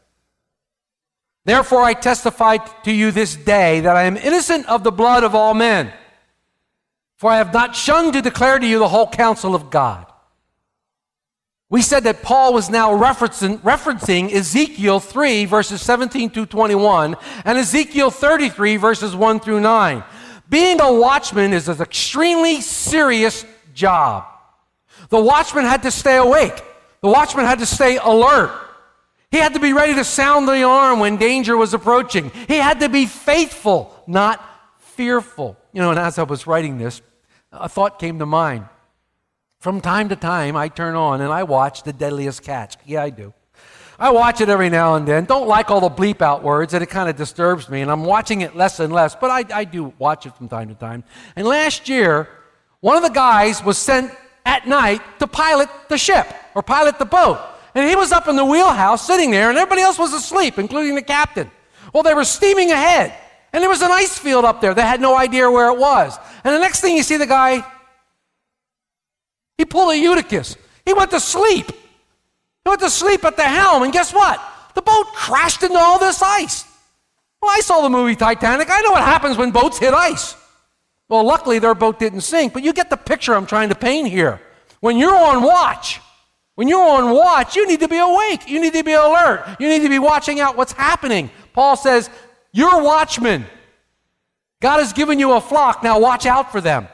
Therefore, 1.46 1.84
I 1.84 1.94
testify 1.94 2.58
to 2.58 2.92
you 2.92 3.12
this 3.12 3.36
day 3.36 3.82
that 3.82 3.96
I 3.96 4.06
am 4.06 4.18
innocent 4.18 4.68
of 4.68 4.84
the 4.84 4.92
blood 4.92 5.24
of 5.24 5.36
all 5.36 5.54
men. 5.54 5.94
For 7.18 7.30
I 7.30 7.38
have 7.38 7.54
not 7.54 7.76
shunned 7.76 8.14
to 8.14 8.22
declare 8.24 8.58
to 8.58 8.66
you 8.66 8.80
the 8.80 8.88
whole 8.88 9.08
counsel 9.08 9.54
of 9.54 9.70
God. 9.70 10.08
We 11.70 11.84
said 11.84 12.06
that 12.06 12.24
Paul 12.24 12.52
was 12.52 12.72
now 12.72 12.98
referencing, 12.98 13.60
referencing 13.60 14.34
Ezekiel 14.34 15.00
3, 15.00 15.46
verses 15.46 15.80
17 15.84 16.32
through 16.32 16.48
21, 16.48 17.16
and 17.46 17.58
Ezekiel 17.60 18.10
33, 18.10 18.78
verses 18.78 19.16
1 19.16 19.40
through 19.40 19.60
9. 19.60 20.04
Being 20.50 20.82
a 20.82 20.92
watchman 20.92 21.54
is 21.54 21.70
an 21.70 21.80
extremely 21.80 22.60
serious 22.60 23.46
job. 23.76 24.26
The 25.10 25.22
watchman 25.22 25.66
had 25.66 25.84
to 25.84 25.92
stay 25.92 26.18
awake, 26.18 26.60
the 27.02 27.10
watchman 27.10 27.46
had 27.46 27.60
to 27.60 27.68
stay 27.68 27.98
alert. 27.98 28.62
He 29.34 29.40
had 29.40 29.56
to 29.56 29.60
be 29.60 29.74
ready 29.74 29.96
to 29.96 30.04
sound 30.04 30.48
the 30.48 30.62
alarm 30.62 31.00
when 31.00 31.18
danger 31.18 31.58
was 31.58 31.74
approaching. 31.74 32.30
He 32.48 32.58
had 32.58 32.82
to 32.82 32.88
be 32.88 33.08
faithful, 33.08 33.92
not 34.06 34.40
fearful. 34.78 35.58
You 35.72 35.82
know, 35.82 35.90
and 35.90 35.98
as 35.98 36.20
I 36.20 36.24
was 36.24 36.46
writing 36.46 36.78
this, 36.78 37.02
a 37.52 37.68
thought 37.68 37.98
came 37.98 38.20
to 38.20 38.28
mind. 38.28 38.66
From 39.60 39.82
time 39.82 40.10
to 40.10 40.16
time, 40.16 40.56
I 40.56 40.68
turn 40.68 40.94
on 40.94 41.20
and 41.20 41.34
I 41.34 41.46
watch 41.46 41.82
The 41.82 41.94
Deadliest 41.94 42.44
Catch. 42.44 42.78
Yeah, 42.86 43.02
I 43.02 43.10
do. 43.10 43.34
I 43.98 44.12
watch 44.12 44.40
it 44.40 44.50
every 44.50 44.70
now 44.70 44.94
and 44.94 45.08
then. 45.08 45.26
Don't 45.26 45.48
like 45.48 45.72
all 45.72 45.82
the 45.82 45.90
bleep 45.90 46.22
out 46.22 46.44
words, 46.44 46.76
and 46.76 46.84
it 46.84 46.92
kind 46.92 47.10
of 47.10 47.16
disturbs 47.16 47.68
me, 47.70 47.82
and 47.82 47.90
I'm 47.90 48.04
watching 48.04 48.42
it 48.42 48.56
less 48.56 48.80
and 48.80 48.94
less, 48.94 49.16
but 49.16 49.32
I, 49.32 49.46
I 49.52 49.64
do 49.64 49.96
watch 49.98 50.28
it 50.28 50.38
from 50.38 50.48
time 50.48 50.68
to 50.70 50.76
time. 50.76 51.04
And 51.36 51.48
last 51.48 51.90
year, 51.90 52.30
one 52.82 52.98
of 52.98 53.02
the 53.02 53.10
guys 53.10 53.64
was 53.64 53.80
sent 53.80 54.12
at 54.46 54.68
night 54.68 55.02
to 55.18 55.26
pilot 55.26 55.70
the 55.90 55.98
ship 55.98 56.28
or 56.54 56.62
pilot 56.62 57.00
the 57.00 57.06
boat. 57.06 57.40
And 57.76 57.90
he 57.90 57.96
was 57.96 58.12
up 58.12 58.28
in 58.28 58.36
the 58.36 58.46
wheelhouse 58.46 59.06
sitting 59.06 59.32
there, 59.32 59.50
and 59.50 59.58
everybody 59.58 59.82
else 59.82 59.98
was 59.98 60.14
asleep, 60.14 60.60
including 60.60 60.96
the 60.96 61.02
captain. 61.02 61.50
Well, 61.94 62.04
they 62.04 62.14
were 62.14 62.24
steaming 62.24 62.72
ahead, 62.72 63.14
and 63.52 63.62
there 63.62 63.70
was 63.70 63.82
an 63.82 63.92
ice 63.92 64.18
field 64.18 64.46
up 64.46 64.62
there. 64.62 64.74
They 64.74 64.82
had 64.82 65.02
no 65.02 65.16
idea 65.18 65.50
where 65.50 65.72
it 65.72 65.80
was. 65.80 66.18
And 66.44 66.54
the 66.54 66.60
next 66.60 66.82
thing 66.82 66.96
you 66.96 67.04
see 67.04 67.18
the 67.18 67.26
guy, 67.26 67.66
he 69.58 69.66
pulled 69.66 69.94
a 69.94 69.98
Eutychus. 69.98 70.58
He 70.86 70.94
went 70.94 71.12
to 71.12 71.20
sleep. 71.20 71.68
He 71.68 72.70
went 72.70 72.82
to 72.82 72.90
sleep 72.90 73.24
at 73.26 73.38
the 73.38 73.44
helm, 73.44 73.84
and 73.84 73.92
guess 73.92 74.14
what? 74.14 74.42
The 74.76 74.82
boat 74.82 75.08
crashed 75.14 75.64
into 75.64 75.78
all 75.78 76.00
this 76.00 76.22
ice. 76.22 76.66
Well, 77.42 77.52
I 77.52 77.60
saw 77.60 77.82
the 77.82 77.90
movie 77.90 78.16
Titanic. 78.16 78.70
I 78.72 78.82
know 78.82 78.92
what 78.92 79.04
happens 79.04 79.38
when 79.38 79.52
boats 79.52 79.78
hit 79.78 79.94
ice. 79.94 80.36
Well, 81.10 81.24
luckily 81.24 81.60
their 81.60 81.76
boat 81.76 82.00
didn't 82.00 82.22
sink, 82.22 82.54
but 82.54 82.64
you 82.64 82.74
get 82.74 82.90
the 82.90 82.98
picture 82.98 83.36
I'm 83.36 83.46
trying 83.46 83.70
to 83.70 83.76
paint 83.76 84.08
here. 84.08 84.42
When 84.80 84.98
you're 84.98 85.16
on 85.16 85.44
watch, 85.44 86.00
when 86.56 86.68
you're 86.68 86.84
on 86.84 87.12
watch, 87.12 87.56
you 87.56 87.68
need 87.68 87.80
to 87.80 87.88
be 87.88 87.98
awake. 87.98 88.48
You 88.48 88.62
need 88.62 88.74
to 88.74 88.84
be 88.84 88.94
alert. 88.94 89.58
You 89.60 89.68
need 89.68 89.82
to 89.82 89.90
be 89.90 90.00
watching 90.00 90.40
out 90.40 90.56
what's 90.56 90.74
happening. 90.74 91.32
Paul 91.54 91.76
says, 91.76 92.10
You're 92.52 92.82
watchmen. 92.82 93.46
God 94.62 94.80
has 94.80 94.94
given 94.94 95.20
you 95.20 95.34
a 95.34 95.42
flock. 95.42 95.84
Now 95.84 96.00
watch 96.00 96.26
out 96.26 96.52
for 96.52 96.62
them. 96.62 96.88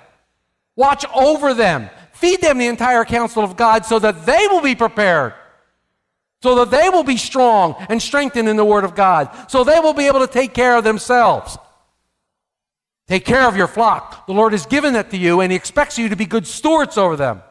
Watch 0.76 1.06
over 1.14 1.54
them. 1.54 1.90
Feed 2.14 2.42
them 2.42 2.58
the 2.58 2.68
entire 2.68 3.06
counsel 3.06 3.44
of 3.44 3.56
God 3.56 3.86
so 3.86 4.00
that 4.00 4.26
they 4.26 4.48
will 4.50 4.62
be 4.62 4.76
prepared. 4.76 5.34
So 6.42 6.56
that 6.56 6.72
they 6.72 6.90
will 6.90 7.04
be 7.04 7.18
strong 7.18 7.76
and 7.90 8.02
strengthened 8.02 8.48
in 8.48 8.56
the 8.56 8.66
Word 8.66 8.86
of 8.86 8.96
God. 8.96 9.30
So 9.52 9.66
they 9.66 9.80
will 9.80 9.94
be 9.94 10.08
able 10.08 10.22
to 10.22 10.28
take 10.28 10.54
care 10.54 10.78
of 10.78 10.86
themselves. 10.86 11.58
Take 13.08 13.26
care 13.26 13.48
of 13.48 13.58
your 13.58 13.68
flock. 13.68 14.26
The 14.26 14.34
Lord 14.34 14.54
has 14.54 14.66
given 14.66 14.94
that 14.94 15.12
to 15.12 15.18
you, 15.18 15.42
and 15.42 15.52
He 15.52 15.56
expects 15.56 15.98
you 15.98 16.10
to 16.10 16.16
be 16.16 16.26
good 16.26 16.48
stewards 16.48 16.98
over 16.98 17.18
them. 17.18 17.42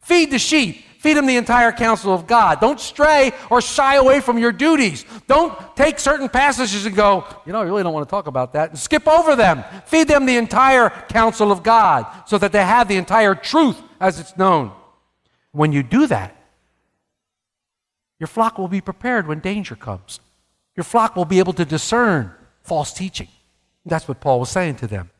Feed 0.00 0.30
the 0.30 0.38
sheep. 0.38 0.84
Feed 0.98 1.16
them 1.16 1.26
the 1.26 1.36
entire 1.36 1.70
counsel 1.70 2.12
of 2.12 2.26
God. 2.26 2.60
Don't 2.60 2.80
stray 2.80 3.30
or 3.50 3.60
shy 3.60 3.94
away 3.94 4.20
from 4.20 4.36
your 4.36 4.50
duties. 4.50 5.04
Don't 5.28 5.56
take 5.76 6.00
certain 6.00 6.28
passages 6.28 6.86
and 6.86 6.96
go, 6.96 7.24
you 7.46 7.52
know, 7.52 7.60
I 7.60 7.62
really 7.62 7.84
don't 7.84 7.92
want 7.92 8.08
to 8.08 8.10
talk 8.10 8.26
about 8.26 8.54
that, 8.54 8.70
and 8.70 8.78
skip 8.78 9.06
over 9.06 9.36
them. 9.36 9.62
Feed 9.86 10.08
them 10.08 10.26
the 10.26 10.36
entire 10.36 10.90
counsel 11.08 11.52
of 11.52 11.62
God 11.62 12.04
so 12.26 12.36
that 12.38 12.50
they 12.50 12.64
have 12.64 12.88
the 12.88 12.96
entire 12.96 13.36
truth 13.36 13.80
as 14.00 14.18
it's 14.18 14.36
known. 14.36 14.72
When 15.52 15.72
you 15.72 15.84
do 15.84 16.08
that, 16.08 16.34
your 18.18 18.26
flock 18.26 18.58
will 18.58 18.66
be 18.66 18.80
prepared 18.80 19.28
when 19.28 19.38
danger 19.38 19.76
comes. 19.76 20.18
Your 20.74 20.82
flock 20.82 21.14
will 21.14 21.24
be 21.24 21.38
able 21.38 21.52
to 21.52 21.64
discern 21.64 22.32
false 22.62 22.92
teaching. 22.92 23.28
That's 23.86 24.08
what 24.08 24.20
Paul 24.20 24.40
was 24.40 24.50
saying 24.50 24.76
to 24.76 24.88
them. 24.88 25.10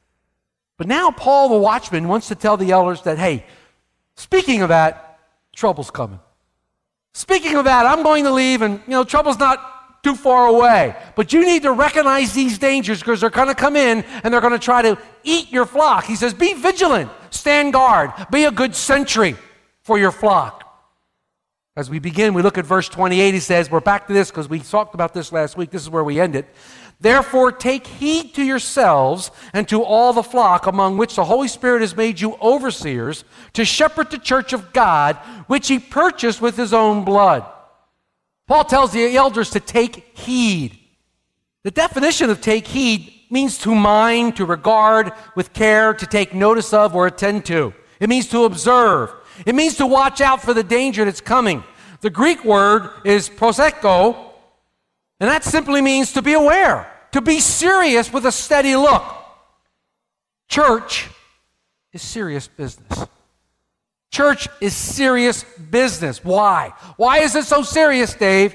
But 0.76 0.88
now, 0.88 1.12
Paul, 1.12 1.50
the 1.50 1.58
watchman, 1.58 2.08
wants 2.08 2.26
to 2.28 2.34
tell 2.34 2.56
the 2.56 2.72
elders 2.72 3.02
that, 3.02 3.18
hey, 3.18 3.46
speaking 4.16 4.62
of 4.62 4.70
that, 4.70 5.04
trouble's 5.58 5.90
coming. 5.90 6.20
Speaking 7.14 7.56
of 7.56 7.64
that, 7.64 7.84
I'm 7.84 8.04
going 8.04 8.22
to 8.24 8.30
leave, 8.30 8.62
and, 8.62 8.80
you 8.86 8.92
know, 8.92 9.02
trouble's 9.02 9.40
not 9.40 10.04
too 10.04 10.14
far 10.14 10.46
away. 10.46 10.94
But 11.16 11.32
you 11.32 11.44
need 11.44 11.62
to 11.62 11.72
recognize 11.72 12.32
these 12.32 12.58
dangers 12.58 13.00
because 13.00 13.20
they're 13.20 13.30
going 13.30 13.48
to 13.48 13.56
come 13.56 13.74
in 13.74 14.04
and 14.22 14.32
they're 14.32 14.40
going 14.40 14.52
to 14.52 14.58
try 14.60 14.82
to 14.82 14.96
eat 15.24 15.50
your 15.50 15.66
flock. 15.66 16.04
He 16.04 16.14
says, 16.14 16.32
be 16.32 16.54
vigilant, 16.54 17.10
stand 17.30 17.72
guard, 17.72 18.12
be 18.30 18.44
a 18.44 18.52
good 18.52 18.76
sentry 18.76 19.34
for 19.82 19.98
your 19.98 20.12
flock. 20.12 20.64
As 21.74 21.90
we 21.90 21.98
begin, 21.98 22.34
we 22.34 22.42
look 22.42 22.56
at 22.56 22.64
verse 22.64 22.88
28. 22.88 23.34
He 23.34 23.40
says, 23.40 23.70
We're 23.70 23.78
back 23.78 24.08
to 24.08 24.12
this 24.12 24.30
because 24.30 24.48
we 24.48 24.58
talked 24.58 24.94
about 24.94 25.14
this 25.14 25.30
last 25.30 25.56
week. 25.56 25.70
This 25.70 25.82
is 25.82 25.88
where 25.88 26.02
we 26.02 26.18
end 26.18 26.34
it. 26.34 26.46
Therefore, 27.00 27.52
take 27.52 27.86
heed 27.86 28.34
to 28.34 28.42
yourselves 28.42 29.30
and 29.52 29.68
to 29.68 29.82
all 29.82 30.12
the 30.12 30.22
flock 30.22 30.66
among 30.66 30.96
which 30.96 31.14
the 31.14 31.24
Holy 31.24 31.46
Spirit 31.46 31.80
has 31.80 31.96
made 31.96 32.20
you 32.20 32.36
overseers 32.42 33.24
to 33.52 33.64
shepherd 33.64 34.10
the 34.10 34.18
church 34.18 34.52
of 34.52 34.72
God, 34.72 35.16
which 35.46 35.68
he 35.68 35.78
purchased 35.78 36.40
with 36.40 36.56
his 36.56 36.72
own 36.72 37.04
blood. 37.04 37.44
Paul 38.48 38.64
tells 38.64 38.92
the 38.92 39.16
elders 39.16 39.50
to 39.50 39.60
take 39.60 40.18
heed. 40.18 40.76
The 41.62 41.70
definition 41.70 42.30
of 42.30 42.40
take 42.40 42.66
heed 42.66 43.12
means 43.30 43.58
to 43.58 43.74
mind, 43.74 44.36
to 44.36 44.44
regard 44.44 45.12
with 45.36 45.52
care, 45.52 45.94
to 45.94 46.06
take 46.06 46.34
notice 46.34 46.72
of, 46.72 46.96
or 46.96 47.06
attend 47.06 47.44
to. 47.46 47.74
It 48.00 48.08
means 48.08 48.26
to 48.28 48.44
observe. 48.44 49.12
It 49.46 49.54
means 49.54 49.76
to 49.76 49.86
watch 49.86 50.20
out 50.20 50.42
for 50.42 50.54
the 50.54 50.64
danger 50.64 51.04
that's 51.04 51.20
coming. 51.20 51.62
The 52.00 52.10
Greek 52.10 52.44
word 52.44 52.90
is 53.04 53.28
prosecho, 53.28 54.27
and 55.20 55.28
that 55.28 55.44
simply 55.44 55.80
means 55.80 56.12
to 56.12 56.22
be 56.22 56.34
aware, 56.34 56.90
to 57.12 57.20
be 57.20 57.40
serious 57.40 58.12
with 58.12 58.24
a 58.26 58.32
steady 58.32 58.76
look. 58.76 59.04
Church 60.48 61.08
is 61.92 62.02
serious 62.02 62.48
business. 62.48 63.06
Church 64.10 64.48
is 64.60 64.74
serious 64.74 65.44
business. 65.70 66.24
Why? 66.24 66.72
Why 66.96 67.18
is 67.18 67.34
it 67.34 67.44
so 67.44 67.62
serious, 67.62 68.14
Dave? 68.14 68.54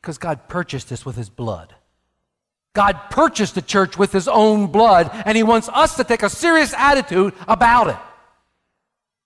Because 0.00 0.18
God 0.18 0.48
purchased 0.48 0.92
us 0.92 1.04
with 1.04 1.16
His 1.16 1.28
blood. 1.28 1.74
God 2.74 2.98
purchased 3.10 3.54
the 3.54 3.62
church 3.62 3.98
with 3.98 4.12
His 4.12 4.28
own 4.28 4.66
blood, 4.66 5.10
and 5.24 5.36
He 5.36 5.42
wants 5.42 5.68
us 5.68 5.96
to 5.96 6.04
take 6.04 6.22
a 6.22 6.28
serious 6.28 6.74
attitude 6.74 7.34
about 7.48 7.88
it, 7.88 7.96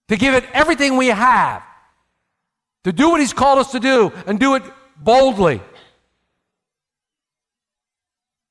to 0.08 0.16
give 0.16 0.34
it 0.34 0.44
everything 0.52 0.96
we 0.96 1.08
have, 1.08 1.62
to 2.84 2.92
do 2.92 3.10
what 3.10 3.20
He's 3.20 3.32
called 3.32 3.58
us 3.58 3.72
to 3.72 3.80
do, 3.80 4.12
and 4.26 4.38
do 4.38 4.54
it 4.54 4.62
boldly. 4.96 5.60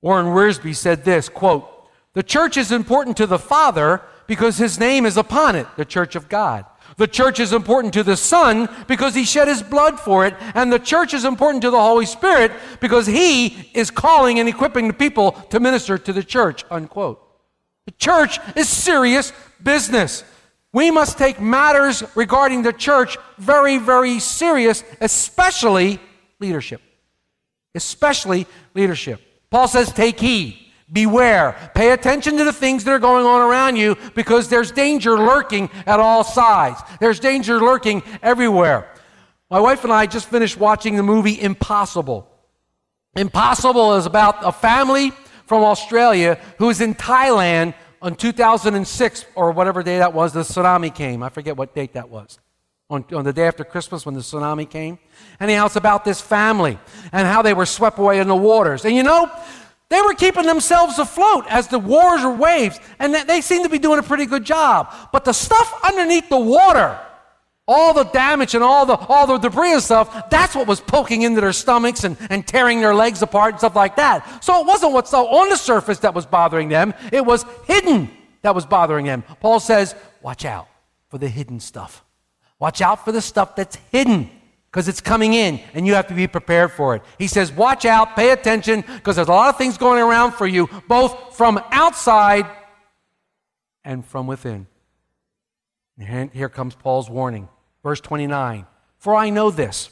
Warren 0.01 0.27
Wiersbe 0.27 0.75
said 0.75 1.03
this 1.03 1.29
quote, 1.29 1.67
The 2.13 2.23
church 2.23 2.57
is 2.57 2.71
important 2.71 3.17
to 3.17 3.27
the 3.27 3.39
Father 3.39 4.01
because 4.27 4.57
his 4.57 4.79
name 4.79 5.05
is 5.05 5.17
upon 5.17 5.55
it, 5.55 5.67
the 5.77 5.85
church 5.85 6.15
of 6.15 6.29
God. 6.29 6.65
The 6.97 7.07
church 7.07 7.39
is 7.39 7.53
important 7.53 7.93
to 7.93 8.03
the 8.03 8.17
Son 8.17 8.69
because 8.87 9.13
he 9.13 9.23
shed 9.23 9.47
his 9.47 9.61
blood 9.61 9.99
for 9.99 10.25
it. 10.25 10.33
And 10.55 10.71
the 10.71 10.79
church 10.79 11.13
is 11.13 11.25
important 11.25 11.61
to 11.63 11.69
the 11.69 11.79
Holy 11.79 12.05
Spirit 12.05 12.51
because 12.79 13.05
he 13.05 13.69
is 13.73 13.91
calling 13.91 14.39
and 14.39 14.49
equipping 14.49 14.87
the 14.87 14.93
people 14.93 15.33
to 15.49 15.59
minister 15.59 15.97
to 15.97 16.13
the 16.13 16.23
church. 16.23 16.63
Unquote. 16.71 17.23
The 17.85 17.91
church 17.93 18.39
is 18.55 18.67
serious 18.67 19.31
business. 19.61 20.23
We 20.73 20.91
must 20.91 21.17
take 21.17 21.39
matters 21.39 22.03
regarding 22.15 22.63
the 22.63 22.73
church 22.73 23.17
very, 23.37 23.77
very 23.77 24.19
serious, 24.19 24.83
especially 24.99 25.99
leadership. 26.39 26.81
Especially 27.75 28.47
leadership. 28.73 29.21
Paul 29.49 29.67
says, 29.67 29.91
take 29.91 30.19
heed, 30.19 30.57
beware, 30.91 31.71
pay 31.73 31.91
attention 31.91 32.37
to 32.37 32.43
the 32.43 32.53
things 32.53 32.83
that 32.83 32.91
are 32.91 32.99
going 32.99 33.25
on 33.25 33.41
around 33.41 33.75
you 33.77 33.95
because 34.15 34.49
there's 34.49 34.71
danger 34.71 35.17
lurking 35.17 35.69
at 35.85 35.99
all 35.99 36.23
sides. 36.23 36.81
There's 36.99 37.19
danger 37.19 37.59
lurking 37.59 38.03
everywhere. 38.21 38.93
My 39.49 39.59
wife 39.59 39.83
and 39.83 39.93
I 39.93 40.05
just 40.05 40.29
finished 40.29 40.57
watching 40.57 40.97
the 40.97 41.03
movie 41.03 41.39
Impossible. 41.41 42.29
Impossible 43.15 43.95
is 43.95 44.05
about 44.05 44.45
a 44.45 44.51
family 44.51 45.11
from 45.45 45.63
Australia 45.63 46.39
who 46.57 46.69
is 46.69 46.81
in 46.81 46.93
Thailand 46.93 47.73
on 48.01 48.15
2006 48.15 49.25
or 49.35 49.51
whatever 49.51 49.81
day 49.81 49.99
that 49.99 50.13
was, 50.13 50.33
the 50.33 50.41
tsunami 50.41 50.93
came. 50.93 51.23
I 51.23 51.29
forget 51.29 51.57
what 51.57 51.73
date 51.73 51.93
that 51.93 52.09
was. 52.09 52.37
On, 52.89 53.03
on 53.13 53.25
the 53.25 53.33
day 53.33 53.45
after 53.45 53.65
Christmas 53.65 54.05
when 54.05 54.15
the 54.15 54.21
tsunami 54.21 54.69
came. 54.69 54.97
Anyhow, 55.41 55.65
it's 55.65 55.75
about 55.75 56.05
this 56.05 56.21
family 56.21 56.79
and 57.11 57.27
how 57.27 57.41
they 57.41 57.53
were 57.53 57.65
swept 57.65 57.99
away 57.99 58.19
in 58.19 58.29
the 58.29 58.35
waters. 58.35 58.85
And 58.85 58.95
you 58.95 59.03
know, 59.03 59.29
they 59.89 60.01
were 60.01 60.13
keeping 60.13 60.45
themselves 60.45 60.99
afloat 60.99 61.45
as 61.49 61.67
the 61.67 61.79
waters 61.79 62.23
were 62.23 62.33
waves, 62.33 62.79
and 62.99 63.13
they 63.13 63.41
seemed 63.41 63.63
to 63.63 63.69
be 63.69 63.79
doing 63.79 63.99
a 63.99 64.03
pretty 64.03 64.25
good 64.25 64.43
job. 64.43 64.93
But 65.13 65.23
the 65.23 65.33
stuff 65.33 65.79
underneath 65.83 66.27
the 66.27 66.39
water, 66.39 66.99
all 67.67 67.93
the 67.93 68.03
damage 68.03 68.53
and 68.53 68.63
all 68.63 68.85
the, 68.85 68.95
all 68.95 69.27
the 69.27 69.37
debris 69.37 69.73
and 69.73 69.81
stuff, 69.81 70.29
that's 70.29 70.55
what 70.55 70.67
was 70.67 70.81
poking 70.81 71.21
into 71.21 71.39
their 71.39 71.53
stomachs 71.53 72.03
and, 72.03 72.17
and 72.29 72.45
tearing 72.45 72.81
their 72.81 72.95
legs 72.95 73.21
apart 73.21 73.53
and 73.53 73.59
stuff 73.59 73.75
like 73.75 73.95
that. 73.95 74.43
So 74.43 74.59
it 74.61 74.67
wasn't 74.67 74.91
what's 74.93 75.13
on 75.13 75.49
the 75.49 75.57
surface 75.57 75.99
that 75.99 76.13
was 76.13 76.25
bothering 76.25 76.67
them, 76.67 76.93
it 77.11 77.25
was 77.25 77.45
hidden 77.65 78.09
that 78.41 78.55
was 78.55 78.65
bothering 78.65 79.05
them. 79.05 79.23
Paul 79.41 79.59
says, 79.59 79.95
watch 80.21 80.45
out 80.45 80.67
for 81.09 81.17
the 81.17 81.29
hidden 81.29 81.59
stuff. 81.59 82.03
Watch 82.59 82.81
out 82.81 83.05
for 83.05 83.11
the 83.11 83.21
stuff 83.21 83.55
that's 83.55 83.77
hidden 83.91 84.29
because 84.71 84.87
it's 84.87 85.01
coming 85.01 85.33
in 85.33 85.59
and 85.73 85.87
you 85.87 85.93
have 85.93 86.07
to 86.07 86.13
be 86.13 86.27
prepared 86.27 86.71
for 86.71 86.95
it. 86.95 87.03
He 87.17 87.27
says, 87.27 87.51
watch 87.51 87.85
out, 87.85 88.15
pay 88.15 88.31
attention 88.31 88.81
because 88.81 89.15
there's 89.15 89.27
a 89.27 89.31
lot 89.31 89.49
of 89.49 89.57
things 89.57 89.77
going 89.77 90.01
around 90.01 90.33
for 90.33 90.47
you, 90.47 90.69
both 90.87 91.35
from 91.35 91.59
outside 91.71 92.45
and 93.83 94.05
from 94.05 94.27
within. 94.27 94.67
And 95.99 96.31
here 96.31 96.49
comes 96.49 96.75
Paul's 96.75 97.09
warning. 97.09 97.49
Verse 97.83 98.01
29 98.01 98.65
For 98.99 99.15
I 99.15 99.29
know 99.29 99.49
this, 99.49 99.89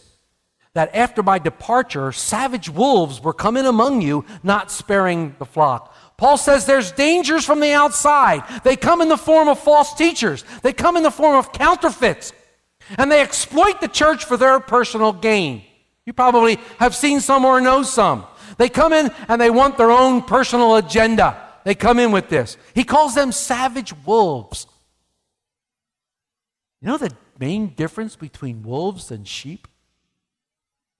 that 0.73 0.93
after 0.93 1.23
my 1.23 1.39
departure, 1.39 2.11
savage 2.11 2.69
wolves 2.69 3.21
were 3.21 3.33
coming 3.33 3.65
among 3.65 4.01
you, 4.01 4.25
not 4.43 4.69
sparing 4.71 5.35
the 5.39 5.45
flock. 5.45 5.95
Paul 6.17 6.37
says 6.37 6.65
there's 6.65 6.91
dangers 6.91 7.45
from 7.45 7.59
the 7.59 7.71
outside. 7.71 8.43
They 8.63 8.75
come 8.75 9.01
in 9.01 9.09
the 9.09 9.17
form 9.17 9.47
of 9.47 9.59
false 9.59 9.93
teachers, 9.93 10.43
they 10.61 10.73
come 10.73 10.97
in 10.97 11.03
the 11.03 11.11
form 11.11 11.37
of 11.37 11.51
counterfeits, 11.51 12.33
and 12.97 13.11
they 13.11 13.21
exploit 13.21 13.81
the 13.81 13.87
church 13.87 14.25
for 14.25 14.37
their 14.37 14.59
personal 14.59 15.13
gain. 15.13 15.63
You 16.05 16.13
probably 16.13 16.59
have 16.79 16.95
seen 16.95 17.19
some 17.19 17.45
or 17.45 17.59
know 17.61 17.83
some. 17.83 18.25
They 18.57 18.69
come 18.69 18.93
in 18.93 19.11
and 19.27 19.41
they 19.41 19.49
want 19.49 19.77
their 19.77 19.91
own 19.91 20.21
personal 20.21 20.75
agenda. 20.75 21.41
They 21.63 21.75
come 21.75 21.99
in 21.99 22.11
with 22.11 22.29
this. 22.29 22.57
He 22.73 22.83
calls 22.83 23.15
them 23.15 23.31
savage 23.31 23.93
wolves. 24.05 24.67
You 26.81 26.89
know 26.89 26.97
the 26.97 27.11
main 27.39 27.69
difference 27.69 28.15
between 28.15 28.61
wolves 28.61 29.09
and 29.09 29.27
sheep? 29.27 29.67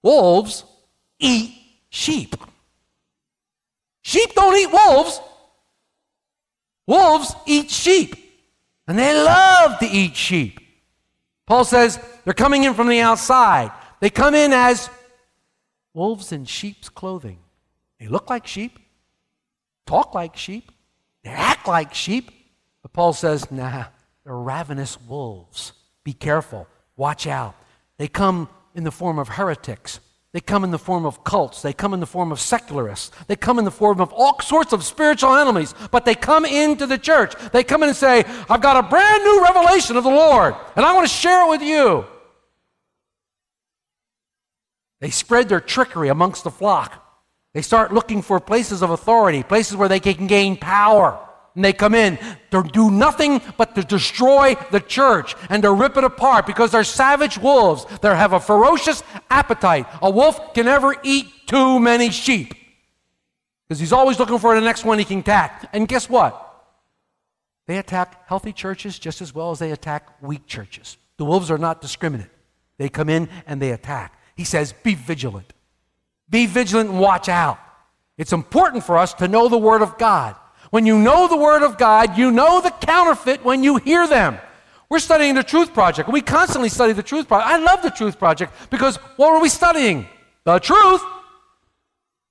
Wolves 0.02 0.64
eat 1.20 1.54
sheep. 1.88 2.34
Sheep 4.02 4.34
don't 4.34 4.56
eat 4.56 4.72
wolves. 4.72 5.20
Wolves 6.86 7.34
eat 7.46 7.70
sheep. 7.70 8.16
And 8.88 8.98
they 8.98 9.14
love 9.14 9.78
to 9.78 9.86
eat 9.86 10.16
sheep. 10.16 10.60
Paul 11.46 11.64
says 11.64 11.98
they're 12.24 12.34
coming 12.34 12.64
in 12.64 12.74
from 12.74 12.88
the 12.88 13.00
outside. 13.00 13.70
They 14.00 14.10
come 14.10 14.34
in 14.34 14.52
as 14.52 14.90
wolves 15.94 16.32
in 16.32 16.44
sheep's 16.44 16.88
clothing. 16.88 17.38
They 17.98 18.08
look 18.08 18.28
like 18.28 18.46
sheep, 18.46 18.78
talk 19.86 20.14
like 20.14 20.36
sheep, 20.36 20.70
they 21.22 21.30
act 21.30 21.66
like 21.66 21.94
sheep. 21.94 22.30
But 22.82 22.92
Paul 22.92 23.12
says, 23.12 23.50
nah, 23.50 23.84
they're 24.24 24.36
ravenous 24.36 25.00
wolves. 25.00 25.72
Be 26.04 26.12
careful, 26.12 26.68
watch 26.96 27.26
out. 27.26 27.54
They 27.96 28.08
come 28.08 28.48
in 28.74 28.84
the 28.84 28.90
form 28.90 29.18
of 29.18 29.28
heretics. 29.28 30.00
They 30.36 30.42
come 30.42 30.64
in 30.64 30.70
the 30.70 30.78
form 30.78 31.06
of 31.06 31.24
cults. 31.24 31.62
They 31.62 31.72
come 31.72 31.94
in 31.94 32.00
the 32.00 32.06
form 32.06 32.30
of 32.30 32.38
secularists. 32.38 33.10
They 33.26 33.36
come 33.36 33.58
in 33.58 33.64
the 33.64 33.70
form 33.70 34.02
of 34.02 34.12
all 34.12 34.38
sorts 34.42 34.74
of 34.74 34.84
spiritual 34.84 35.34
enemies. 35.34 35.74
But 35.90 36.04
they 36.04 36.14
come 36.14 36.44
into 36.44 36.86
the 36.86 36.98
church. 36.98 37.32
They 37.52 37.64
come 37.64 37.82
in 37.82 37.88
and 37.88 37.96
say, 37.96 38.22
I've 38.50 38.60
got 38.60 38.76
a 38.76 38.86
brand 38.86 39.24
new 39.24 39.42
revelation 39.42 39.96
of 39.96 40.04
the 40.04 40.10
Lord, 40.10 40.54
and 40.76 40.84
I 40.84 40.92
want 40.92 41.08
to 41.08 41.14
share 41.14 41.46
it 41.46 41.48
with 41.48 41.62
you. 41.62 42.04
They 45.00 45.08
spread 45.08 45.48
their 45.48 45.58
trickery 45.58 46.10
amongst 46.10 46.44
the 46.44 46.50
flock. 46.50 47.02
They 47.54 47.62
start 47.62 47.94
looking 47.94 48.20
for 48.20 48.38
places 48.38 48.82
of 48.82 48.90
authority, 48.90 49.42
places 49.42 49.74
where 49.74 49.88
they 49.88 50.00
can 50.00 50.26
gain 50.26 50.58
power. 50.58 51.18
And 51.56 51.64
they 51.64 51.72
come 51.72 51.94
in 51.94 52.18
to 52.50 52.62
do 52.62 52.90
nothing 52.90 53.40
but 53.56 53.74
to 53.74 53.82
destroy 53.82 54.54
the 54.70 54.78
church 54.78 55.34
and 55.48 55.62
to 55.62 55.72
rip 55.72 55.96
it 55.96 56.04
apart 56.04 56.46
because 56.46 56.70
they're 56.70 56.84
savage 56.84 57.38
wolves. 57.38 57.86
They 58.02 58.14
have 58.14 58.34
a 58.34 58.40
ferocious 58.40 59.02
appetite. 59.30 59.86
A 60.02 60.10
wolf 60.10 60.52
can 60.52 60.66
never 60.66 60.94
eat 61.02 61.26
too 61.46 61.80
many 61.80 62.10
sheep 62.10 62.54
because 63.66 63.80
he's 63.80 63.92
always 63.92 64.18
looking 64.18 64.38
for 64.38 64.54
the 64.54 64.60
next 64.60 64.84
one 64.84 64.98
he 64.98 65.04
can 65.06 65.20
attack. 65.20 65.68
And 65.72 65.88
guess 65.88 66.10
what? 66.10 66.42
They 67.66 67.78
attack 67.78 68.28
healthy 68.28 68.52
churches 68.52 68.98
just 68.98 69.22
as 69.22 69.34
well 69.34 69.50
as 69.50 69.58
they 69.58 69.72
attack 69.72 70.22
weak 70.22 70.46
churches. 70.46 70.98
The 71.16 71.24
wolves 71.24 71.50
are 71.50 71.58
not 71.58 71.80
discriminate. 71.80 72.28
They 72.76 72.90
come 72.90 73.08
in 73.08 73.30
and 73.46 73.62
they 73.62 73.72
attack. 73.72 74.20
He 74.36 74.44
says, 74.44 74.74
Be 74.82 74.94
vigilant. 74.94 75.54
Be 76.28 76.44
vigilant 76.44 76.90
and 76.90 77.00
watch 77.00 77.30
out. 77.30 77.58
It's 78.18 78.34
important 78.34 78.84
for 78.84 78.98
us 78.98 79.14
to 79.14 79.26
know 79.26 79.48
the 79.48 79.58
Word 79.58 79.80
of 79.80 79.96
God. 79.96 80.36
When 80.76 80.84
you 80.84 80.98
know 80.98 81.26
the 81.26 81.38
Word 81.38 81.62
of 81.62 81.78
God, 81.78 82.18
you 82.18 82.30
know 82.30 82.60
the 82.60 82.68
counterfeit 82.68 83.42
when 83.42 83.64
you 83.64 83.76
hear 83.76 84.06
them. 84.06 84.36
We're 84.90 84.98
studying 84.98 85.34
the 85.34 85.42
Truth 85.42 85.72
Project. 85.72 86.06
We 86.10 86.20
constantly 86.20 86.68
study 86.68 86.92
the 86.92 87.02
Truth 87.02 87.28
Project. 87.28 87.50
I 87.50 87.56
love 87.56 87.80
the 87.80 87.88
Truth 87.88 88.18
Project 88.18 88.52
because 88.68 88.96
what 89.16 89.32
are 89.32 89.40
we 89.40 89.48
studying? 89.48 90.06
The 90.44 90.58
truth. 90.58 91.00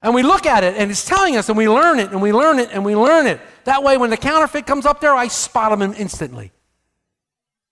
And 0.03 0.13
we 0.13 0.21
look 0.21 0.45
at 0.45 0.63
it 0.63 0.75
and 0.75 0.91
it's 0.91 1.03
telling 1.03 1.37
us 1.37 1.49
and 1.49 1.57
we 1.57 1.67
learn 1.67 1.97
it 1.97 2.11
and 2.11 2.21
we 2.21 2.31
learn 2.31 2.59
it 2.59 2.69
and 2.71 2.85
we 2.85 2.95
learn 2.95 3.25
it. 3.25 3.41
That 3.63 3.81
way, 3.81 3.97
when 3.97 4.11
the 4.11 4.15
counterfeit 4.17 4.67
comes 4.67 4.85
up 4.85 5.01
there, 5.01 5.15
I 5.15 5.27
spot 5.27 5.75
them 5.75 5.95
instantly. 5.97 6.51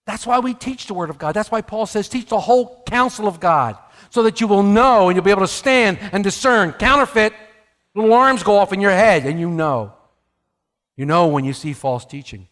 That's 0.08 0.26
why 0.26 0.40
we 0.40 0.56
teach 0.56 0.88
the 0.88 0.96
Word 0.96 1.12
of 1.12 1.20
God. 1.20 1.36
That's 1.36 1.52
why 1.52 1.62
Paul 1.62 1.86
says, 1.86 2.10
teach 2.10 2.30
the 2.30 2.40
whole 2.40 2.82
counsel 2.88 3.28
of 3.28 3.40
God 3.40 3.78
so 4.10 4.24
that 4.24 4.42
you 4.42 4.48
will 4.48 4.64
know 4.64 5.10
and 5.10 5.16
you'll 5.16 5.24
be 5.24 5.30
able 5.30 5.42
to 5.42 5.48
stand 5.48 6.00
and 6.12 6.24
discern. 6.24 6.72
Counterfeit, 6.72 7.32
little 7.94 8.10
alarms 8.10 8.42
go 8.42 8.58
off 8.58 8.74
in 8.74 8.82
your 8.82 8.90
head 8.90 9.28
and 9.28 9.40
you 9.40 9.52
know. 9.52 9.94
You 10.96 11.06
know 11.06 11.28
when 11.28 11.46
you 11.46 11.54
see 11.54 11.74
false 11.74 12.06
teaching. 12.06 12.48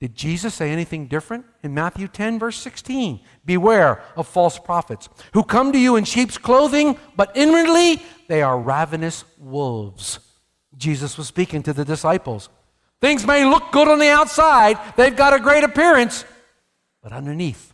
Did 0.00 0.16
Jesus 0.16 0.54
say 0.54 0.70
anything 0.70 1.06
different 1.06 1.44
in 1.62 1.74
Matthew 1.74 2.08
10, 2.08 2.40
verse 2.40 2.56
16? 2.56 3.20
Beware 3.44 4.02
of 4.16 4.26
false 4.26 4.58
prophets 4.58 5.08
who 5.32 5.44
come 5.44 5.70
to 5.70 5.78
you 5.78 5.94
in 5.94 6.04
sheep's 6.04 6.36
clothing, 6.36 6.98
but 7.16 7.36
inwardly 7.36 8.02
they 8.26 8.42
are 8.42 8.58
ravenous 8.58 9.24
wolves. 9.38 10.18
Jesus 10.76 11.16
was 11.16 11.28
speaking 11.28 11.62
to 11.62 11.72
the 11.72 11.84
disciples. 11.84 12.48
Things 13.00 13.24
may 13.24 13.44
look 13.44 13.70
good 13.70 13.86
on 13.86 14.00
the 14.00 14.08
outside, 14.08 14.76
they've 14.96 15.14
got 15.14 15.34
a 15.34 15.40
great 15.40 15.62
appearance, 15.62 16.24
but 17.00 17.12
underneath, 17.12 17.72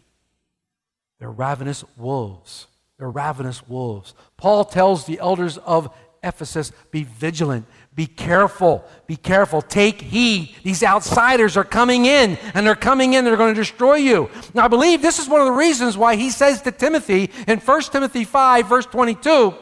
they're 1.18 1.30
ravenous 1.30 1.84
wolves. 1.96 2.66
They're 2.98 3.10
ravenous 3.10 3.66
wolves. 3.68 4.14
Paul 4.36 4.64
tells 4.64 5.06
the 5.06 5.20
elders 5.20 5.56
of 5.58 5.94
Ephesus 6.22 6.72
be 6.90 7.04
vigilant, 7.04 7.66
be 7.98 8.06
careful, 8.06 8.84
be 9.08 9.16
careful, 9.16 9.60
take 9.60 10.00
heed. 10.00 10.54
These 10.62 10.84
outsiders 10.84 11.56
are 11.56 11.64
coming 11.64 12.04
in, 12.04 12.38
and 12.54 12.64
they're 12.64 12.76
coming 12.76 13.14
in, 13.14 13.24
they're 13.24 13.36
going 13.36 13.52
to 13.52 13.60
destroy 13.60 13.96
you. 13.96 14.30
Now, 14.54 14.66
I 14.66 14.68
believe 14.68 15.02
this 15.02 15.18
is 15.18 15.28
one 15.28 15.40
of 15.40 15.48
the 15.48 15.52
reasons 15.52 15.96
why 15.96 16.14
he 16.14 16.30
says 16.30 16.62
to 16.62 16.70
Timothy 16.70 17.28
in 17.48 17.58
1 17.58 17.82
Timothy 17.90 18.22
5, 18.22 18.68
verse 18.68 18.86
22, 18.86 19.52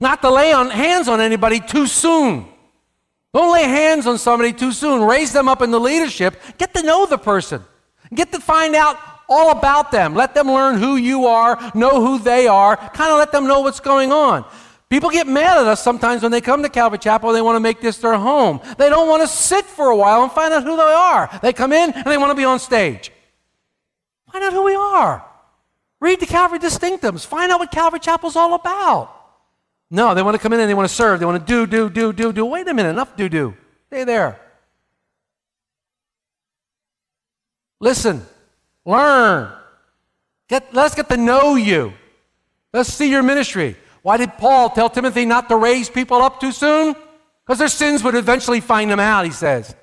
not 0.00 0.20
to 0.22 0.30
lay 0.30 0.52
on 0.52 0.68
hands 0.68 1.06
on 1.06 1.20
anybody 1.20 1.60
too 1.60 1.86
soon. 1.86 2.48
Don't 3.32 3.52
lay 3.52 3.62
hands 3.62 4.08
on 4.08 4.18
somebody 4.18 4.52
too 4.52 4.72
soon. 4.72 5.00
Raise 5.00 5.32
them 5.32 5.48
up 5.48 5.62
in 5.62 5.70
the 5.70 5.78
leadership. 5.78 6.34
Get 6.58 6.74
to 6.74 6.82
know 6.82 7.06
the 7.06 7.18
person. 7.18 7.62
Get 8.12 8.32
to 8.32 8.40
find 8.40 8.74
out 8.74 8.98
all 9.28 9.52
about 9.52 9.92
them. 9.92 10.16
Let 10.16 10.34
them 10.34 10.48
learn 10.48 10.78
who 10.78 10.96
you 10.96 11.26
are, 11.26 11.70
know 11.72 12.04
who 12.04 12.18
they 12.18 12.48
are, 12.48 12.76
kind 12.76 13.12
of 13.12 13.18
let 13.18 13.30
them 13.30 13.46
know 13.46 13.60
what's 13.60 13.78
going 13.78 14.10
on. 14.10 14.44
People 14.88 15.10
get 15.10 15.26
mad 15.26 15.58
at 15.58 15.66
us 15.66 15.82
sometimes 15.82 16.22
when 16.22 16.30
they 16.30 16.40
come 16.40 16.62
to 16.62 16.68
Calvary 16.68 16.98
Chapel 16.98 17.32
they 17.32 17.42
want 17.42 17.56
to 17.56 17.60
make 17.60 17.80
this 17.80 17.98
their 17.98 18.16
home. 18.16 18.60
They 18.78 18.88
don't 18.88 19.08
want 19.08 19.22
to 19.22 19.28
sit 19.28 19.64
for 19.64 19.90
a 19.90 19.96
while 19.96 20.22
and 20.22 20.30
find 20.30 20.54
out 20.54 20.62
who 20.62 20.76
they 20.76 20.82
are. 20.82 21.28
They 21.42 21.52
come 21.52 21.72
in 21.72 21.92
and 21.92 22.06
they 22.06 22.16
want 22.16 22.30
to 22.30 22.36
be 22.36 22.44
on 22.44 22.60
stage. 22.60 23.10
Find 24.30 24.44
out 24.44 24.52
who 24.52 24.62
we 24.62 24.76
are. 24.76 25.24
Read 25.98 26.20
the 26.20 26.26
Calvary 26.26 26.58
Distinctives. 26.58 27.26
Find 27.26 27.50
out 27.50 27.58
what 27.58 27.72
Calvary 27.72 28.00
Chapel's 28.00 28.36
all 28.36 28.54
about. 28.54 29.12
No, 29.90 30.14
they 30.14 30.22
want 30.22 30.34
to 30.36 30.42
come 30.42 30.52
in 30.52 30.60
and 30.60 30.68
they 30.68 30.74
want 30.74 30.88
to 30.88 30.94
serve. 30.94 31.20
They 31.20 31.26
want 31.26 31.46
to 31.46 31.52
do, 31.52 31.66
do, 31.66 31.90
do, 31.90 32.12
do, 32.12 32.32
do. 32.32 32.44
Wait 32.44 32.68
a 32.68 32.74
minute, 32.74 32.90
enough 32.90 33.16
do, 33.16 33.28
do. 33.28 33.56
Stay 33.88 34.04
there. 34.04 34.40
Listen, 37.80 38.24
learn. 38.84 39.52
Get, 40.48 40.72
let's 40.72 40.94
get 40.94 41.08
to 41.08 41.16
know 41.16 41.56
you. 41.56 41.92
Let's 42.72 42.92
see 42.92 43.10
your 43.10 43.22
ministry. 43.22 43.76
Why 44.06 44.18
did 44.18 44.34
Paul 44.38 44.70
tell 44.70 44.88
Timothy 44.88 45.24
not 45.24 45.48
to 45.48 45.56
raise 45.56 45.90
people 45.90 46.18
up 46.18 46.38
too 46.38 46.52
soon? 46.52 46.94
Because 47.44 47.58
their 47.58 47.66
sins 47.66 48.04
would 48.04 48.14
eventually 48.14 48.60
find 48.60 48.88
them 48.88 49.00
out, 49.00 49.24
he 49.24 49.32
says. 49.32 49.74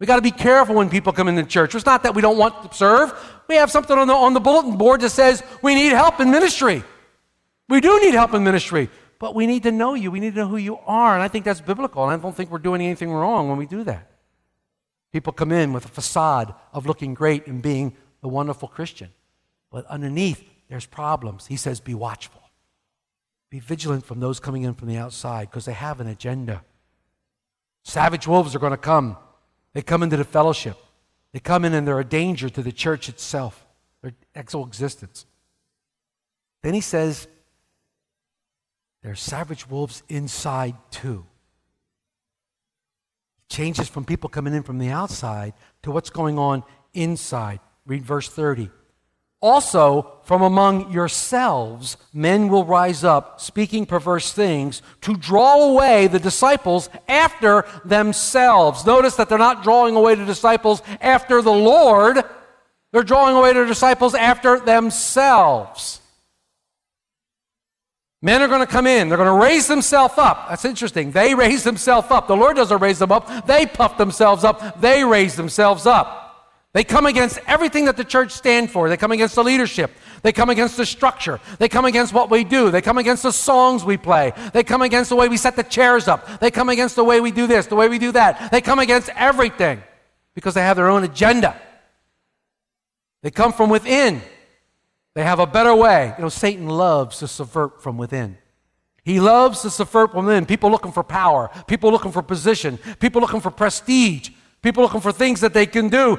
We 0.00 0.08
got 0.08 0.16
to 0.16 0.22
be 0.22 0.32
careful 0.32 0.74
when 0.74 0.90
people 0.90 1.12
come 1.12 1.28
into 1.28 1.44
church. 1.44 1.72
It's 1.76 1.86
not 1.86 2.02
that 2.02 2.16
we 2.16 2.20
don't 2.20 2.36
want 2.36 2.68
to 2.68 2.76
serve. 2.76 3.12
We 3.46 3.54
have 3.54 3.70
something 3.70 3.96
on 3.96 4.08
the, 4.08 4.12
on 4.12 4.34
the 4.34 4.40
bulletin 4.40 4.76
board 4.76 5.02
that 5.02 5.10
says 5.10 5.40
we 5.62 5.76
need 5.76 5.92
help 5.92 6.18
in 6.18 6.32
ministry. 6.32 6.82
We 7.68 7.80
do 7.80 8.00
need 8.00 8.14
help 8.14 8.34
in 8.34 8.42
ministry, 8.42 8.90
but 9.20 9.36
we 9.36 9.46
need 9.46 9.62
to 9.62 9.70
know 9.70 9.94
you. 9.94 10.10
We 10.10 10.18
need 10.18 10.34
to 10.34 10.40
know 10.40 10.48
who 10.48 10.56
you 10.56 10.78
are. 10.78 11.14
And 11.14 11.22
I 11.22 11.28
think 11.28 11.44
that's 11.44 11.60
biblical. 11.60 12.02
And 12.02 12.12
I 12.12 12.20
don't 12.20 12.34
think 12.34 12.50
we're 12.50 12.58
doing 12.58 12.80
anything 12.80 13.12
wrong 13.12 13.48
when 13.48 13.56
we 13.56 13.66
do 13.66 13.84
that. 13.84 14.10
People 15.12 15.32
come 15.32 15.52
in 15.52 15.72
with 15.72 15.84
a 15.84 15.88
facade 16.00 16.52
of 16.72 16.86
looking 16.86 17.14
great 17.14 17.46
and 17.46 17.62
being 17.62 17.94
the 18.20 18.26
wonderful 18.26 18.66
Christian. 18.66 19.10
But 19.70 19.86
underneath, 19.86 20.42
there's 20.68 20.86
problems. 20.86 21.46
He 21.46 21.54
says, 21.56 21.78
be 21.78 21.94
watchful. 21.94 22.40
Be 23.54 23.60
vigilant 23.60 24.04
from 24.04 24.18
those 24.18 24.40
coming 24.40 24.64
in 24.64 24.74
from 24.74 24.88
the 24.88 24.96
outside 24.96 25.48
because 25.48 25.64
they 25.64 25.74
have 25.74 26.00
an 26.00 26.08
agenda. 26.08 26.64
Savage 27.84 28.26
wolves 28.26 28.56
are 28.56 28.58
going 28.58 28.72
to 28.72 28.76
come. 28.76 29.16
They 29.74 29.80
come 29.80 30.02
into 30.02 30.16
the 30.16 30.24
fellowship. 30.24 30.76
They 31.32 31.38
come 31.38 31.64
in 31.64 31.72
and 31.72 31.86
they're 31.86 32.00
a 32.00 32.04
danger 32.04 32.48
to 32.48 32.62
the 32.64 32.72
church 32.72 33.08
itself, 33.08 33.64
their 34.02 34.12
actual 34.34 34.66
existence. 34.66 35.24
Then 36.64 36.74
he 36.74 36.80
says, 36.80 37.28
there 39.04 39.12
are 39.12 39.14
savage 39.14 39.70
wolves 39.70 40.02
inside 40.08 40.74
too. 40.90 41.24
changes 43.48 43.88
from 43.88 44.04
people 44.04 44.28
coming 44.28 44.52
in 44.52 44.64
from 44.64 44.78
the 44.78 44.90
outside 44.90 45.54
to 45.84 45.92
what's 45.92 46.10
going 46.10 46.40
on 46.40 46.64
inside. 46.92 47.60
Read 47.86 48.02
verse 48.02 48.28
30. 48.28 48.68
Also, 49.44 50.10
from 50.22 50.40
among 50.40 50.90
yourselves, 50.90 51.98
men 52.14 52.48
will 52.48 52.64
rise 52.64 53.04
up, 53.04 53.38
speaking 53.42 53.84
perverse 53.84 54.32
things, 54.32 54.80
to 55.02 55.14
draw 55.18 55.68
away 55.68 56.06
the 56.06 56.18
disciples 56.18 56.88
after 57.06 57.66
themselves. 57.84 58.86
Notice 58.86 59.16
that 59.16 59.28
they're 59.28 59.36
not 59.36 59.62
drawing 59.62 59.96
away 59.96 60.14
the 60.14 60.24
disciples 60.24 60.80
after 60.98 61.42
the 61.42 61.52
Lord, 61.52 62.24
they're 62.90 63.02
drawing 63.02 63.36
away 63.36 63.52
the 63.52 63.66
disciples 63.66 64.14
after 64.14 64.58
themselves. 64.60 66.00
Men 68.22 68.40
are 68.40 68.48
going 68.48 68.66
to 68.66 68.66
come 68.66 68.86
in. 68.86 69.10
They're 69.10 69.18
going 69.18 69.38
to 69.38 69.44
raise 69.44 69.66
themselves 69.66 70.14
up. 70.16 70.48
That's 70.48 70.64
interesting. 70.64 71.10
They 71.10 71.34
raise 71.34 71.64
themselves 71.64 72.10
up. 72.10 72.28
The 72.28 72.34
Lord 72.34 72.56
doesn't 72.56 72.78
raise 72.80 72.98
them 72.98 73.12
up. 73.12 73.46
They 73.46 73.66
puff 73.66 73.98
themselves 73.98 74.42
up. 74.42 74.80
They 74.80 75.04
raise 75.04 75.36
themselves 75.36 75.84
up. 75.84 76.23
They 76.74 76.82
come 76.82 77.06
against 77.06 77.38
everything 77.46 77.84
that 77.84 77.96
the 77.96 78.04
church 78.04 78.32
stands 78.32 78.72
for. 78.72 78.88
They 78.88 78.96
come 78.96 79.12
against 79.12 79.36
the 79.36 79.44
leadership. 79.44 79.92
They 80.22 80.32
come 80.32 80.50
against 80.50 80.76
the 80.76 80.84
structure. 80.84 81.38
They 81.60 81.68
come 81.68 81.84
against 81.84 82.12
what 82.12 82.30
we 82.30 82.42
do. 82.42 82.72
They 82.72 82.82
come 82.82 82.98
against 82.98 83.22
the 83.22 83.30
songs 83.30 83.84
we 83.84 83.96
play. 83.96 84.32
They 84.52 84.64
come 84.64 84.82
against 84.82 85.08
the 85.10 85.16
way 85.16 85.28
we 85.28 85.36
set 85.36 85.54
the 85.54 85.62
chairs 85.62 86.08
up. 86.08 86.40
They 86.40 86.50
come 86.50 86.68
against 86.68 86.96
the 86.96 87.04
way 87.04 87.20
we 87.20 87.30
do 87.30 87.46
this, 87.46 87.66
the 87.66 87.76
way 87.76 87.88
we 87.88 88.00
do 88.00 88.10
that. 88.12 88.50
They 88.50 88.60
come 88.60 88.80
against 88.80 89.08
everything 89.10 89.84
because 90.34 90.54
they 90.54 90.62
have 90.62 90.76
their 90.76 90.90
own 90.90 91.04
agenda. 91.04 91.56
They 93.22 93.30
come 93.30 93.52
from 93.52 93.70
within. 93.70 94.20
They 95.14 95.22
have 95.22 95.38
a 95.38 95.46
better 95.46 95.76
way. 95.76 96.12
You 96.18 96.22
know, 96.22 96.28
Satan 96.28 96.68
loves 96.68 97.20
to 97.20 97.28
subvert 97.28 97.80
from 97.84 97.98
within. 97.98 98.36
He 99.04 99.20
loves 99.20 99.62
to 99.62 99.70
subvert 99.70 100.10
from 100.10 100.26
within. 100.26 100.44
People 100.44 100.72
looking 100.72 100.90
for 100.90 101.04
power, 101.04 101.50
people 101.68 101.92
looking 101.92 102.10
for 102.10 102.22
position, 102.22 102.80
people 102.98 103.20
looking 103.20 103.40
for 103.40 103.52
prestige, 103.52 104.30
people 104.60 104.82
looking 104.82 105.00
for 105.00 105.12
things 105.12 105.40
that 105.40 105.54
they 105.54 105.66
can 105.66 105.88
do. 105.88 106.18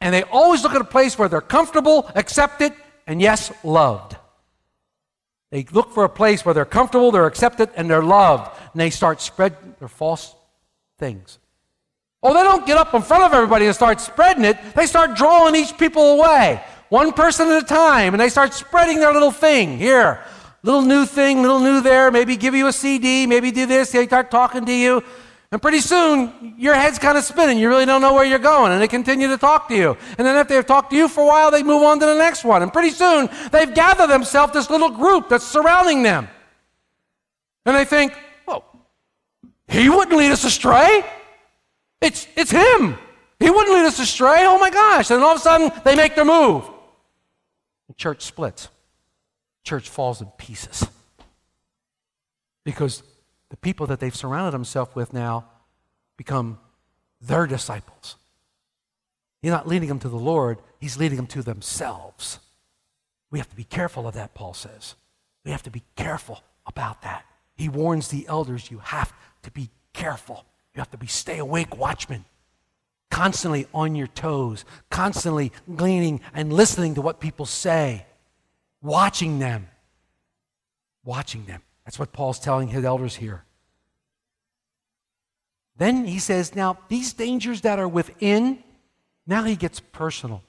And 0.00 0.14
they 0.14 0.22
always 0.24 0.62
look 0.62 0.74
at 0.74 0.80
a 0.80 0.84
place 0.84 1.18
where 1.18 1.28
they're 1.28 1.40
comfortable, 1.40 2.10
accepted, 2.14 2.72
and 3.06 3.20
yes, 3.20 3.52
loved. 3.64 4.16
They 5.50 5.64
look 5.72 5.92
for 5.92 6.04
a 6.04 6.08
place 6.08 6.44
where 6.44 6.54
they're 6.54 6.64
comfortable, 6.64 7.10
they're 7.12 7.26
accepted, 7.26 7.70
and 7.76 7.88
they're 7.88 8.02
loved. 8.02 8.50
and 8.72 8.80
they 8.80 8.90
start 8.90 9.20
spreading 9.20 9.74
their 9.78 9.88
false 9.88 10.34
things. 10.98 11.38
Oh, 12.22 12.34
they 12.34 12.42
don't 12.42 12.66
get 12.66 12.76
up 12.76 12.92
in 12.94 13.02
front 13.02 13.24
of 13.24 13.32
everybody 13.32 13.66
and 13.66 13.74
start 13.74 14.00
spreading 14.00 14.44
it. 14.44 14.58
They 14.74 14.86
start 14.86 15.16
drawing 15.16 15.54
each 15.54 15.78
people 15.78 16.18
away, 16.20 16.60
one 16.88 17.12
person 17.12 17.48
at 17.48 17.62
a 17.62 17.66
time, 17.66 18.14
and 18.14 18.20
they 18.20 18.28
start 18.28 18.52
spreading 18.52 18.98
their 18.98 19.12
little 19.12 19.30
thing 19.30 19.78
here. 19.78 20.24
Little 20.62 20.82
new 20.82 21.06
thing, 21.06 21.42
little 21.42 21.60
new 21.60 21.80
there, 21.80 22.10
maybe 22.10 22.36
give 22.36 22.54
you 22.54 22.66
a 22.66 22.72
CD, 22.72 23.26
maybe 23.26 23.52
do 23.52 23.66
this, 23.66 23.92
they 23.92 24.06
start 24.06 24.32
talking 24.32 24.66
to 24.66 24.72
you. 24.72 25.04
And 25.52 25.62
pretty 25.62 25.78
soon, 25.80 26.54
your 26.58 26.74
head's 26.74 26.98
kind 26.98 27.16
of 27.16 27.22
spinning. 27.22 27.58
You 27.58 27.68
really 27.68 27.86
don't 27.86 28.00
know 28.00 28.14
where 28.14 28.24
you're 28.24 28.38
going, 28.38 28.72
and 28.72 28.82
they 28.82 28.88
continue 28.88 29.28
to 29.28 29.36
talk 29.36 29.68
to 29.68 29.76
you. 29.76 29.96
And 30.18 30.26
then 30.26 30.36
after 30.36 30.54
they've 30.54 30.66
talked 30.66 30.90
to 30.90 30.96
you 30.96 31.08
for 31.08 31.22
a 31.22 31.26
while, 31.26 31.50
they 31.50 31.62
move 31.62 31.82
on 31.82 32.00
to 32.00 32.06
the 32.06 32.16
next 32.16 32.44
one. 32.44 32.62
And 32.62 32.72
pretty 32.72 32.90
soon, 32.90 33.28
they've 33.52 33.72
gathered 33.72 34.08
themselves 34.08 34.52
this 34.52 34.70
little 34.70 34.90
group 34.90 35.28
that's 35.28 35.46
surrounding 35.46 36.02
them. 36.02 36.28
And 37.64 37.76
they 37.76 37.84
think, 37.84 38.12
well, 38.46 38.64
he 39.68 39.88
wouldn't 39.88 40.16
lead 40.16 40.32
us 40.32 40.44
astray. 40.44 41.04
It's, 42.00 42.26
it's 42.36 42.50
him. 42.50 42.98
He 43.38 43.50
wouldn't 43.50 43.74
lead 43.74 43.86
us 43.86 43.98
astray. 43.98 44.46
Oh 44.46 44.58
my 44.58 44.70
gosh. 44.70 45.10
And 45.10 45.22
all 45.22 45.34
of 45.34 45.38
a 45.38 45.42
sudden, 45.42 45.70
they 45.84 45.94
make 45.94 46.16
their 46.16 46.24
move. 46.24 46.68
The 47.88 47.94
church 47.94 48.22
splits. 48.22 48.68
Church 49.62 49.88
falls 49.88 50.20
in 50.20 50.28
pieces. 50.38 50.86
Because 52.64 53.02
the 53.48 53.56
people 53.56 53.86
that 53.86 54.00
they've 54.00 54.14
surrounded 54.14 54.52
themselves 54.52 54.94
with 54.94 55.12
now 55.12 55.46
become 56.16 56.58
their 57.20 57.46
disciples. 57.46 58.16
He's 59.42 59.50
not 59.50 59.68
leading 59.68 59.88
them 59.88 59.98
to 60.00 60.08
the 60.08 60.16
Lord, 60.16 60.58
he's 60.80 60.96
leading 60.96 61.16
them 61.16 61.26
to 61.28 61.42
themselves. 61.42 62.40
We 63.30 63.38
have 63.38 63.50
to 63.50 63.56
be 63.56 63.64
careful 63.64 64.06
of 64.06 64.14
that, 64.14 64.34
Paul 64.34 64.54
says. 64.54 64.94
We 65.44 65.50
have 65.50 65.62
to 65.64 65.70
be 65.70 65.82
careful 65.94 66.42
about 66.66 67.02
that. 67.02 67.24
He 67.54 67.68
warns 67.68 68.08
the 68.08 68.26
elders 68.28 68.70
you 68.70 68.78
have 68.78 69.12
to 69.42 69.50
be 69.50 69.70
careful. 69.92 70.44
You 70.74 70.80
have 70.80 70.90
to 70.90 70.98
be 70.98 71.06
stay 71.06 71.38
awake 71.38 71.76
watchmen, 71.76 72.24
constantly 73.10 73.66
on 73.72 73.94
your 73.94 74.08
toes, 74.08 74.64
constantly 74.90 75.52
gleaning 75.74 76.20
and 76.34 76.52
listening 76.52 76.94
to 76.96 77.02
what 77.02 77.20
people 77.20 77.46
say, 77.46 78.04
watching 78.82 79.38
them. 79.38 79.68
Watching 81.04 81.46
them. 81.46 81.62
That's 81.86 81.98
what 81.98 82.12
Paul's 82.12 82.40
telling 82.40 82.68
his 82.68 82.84
elders 82.84 83.16
here. 83.16 83.44
Then 85.78 86.04
he 86.04 86.18
says, 86.18 86.54
now, 86.54 86.78
these 86.88 87.12
dangers 87.12 87.60
that 87.62 87.78
are 87.78 87.88
within, 87.88 88.58
now 89.26 89.44
he 89.44 89.56
gets 89.56 89.78
personal. 89.80 90.42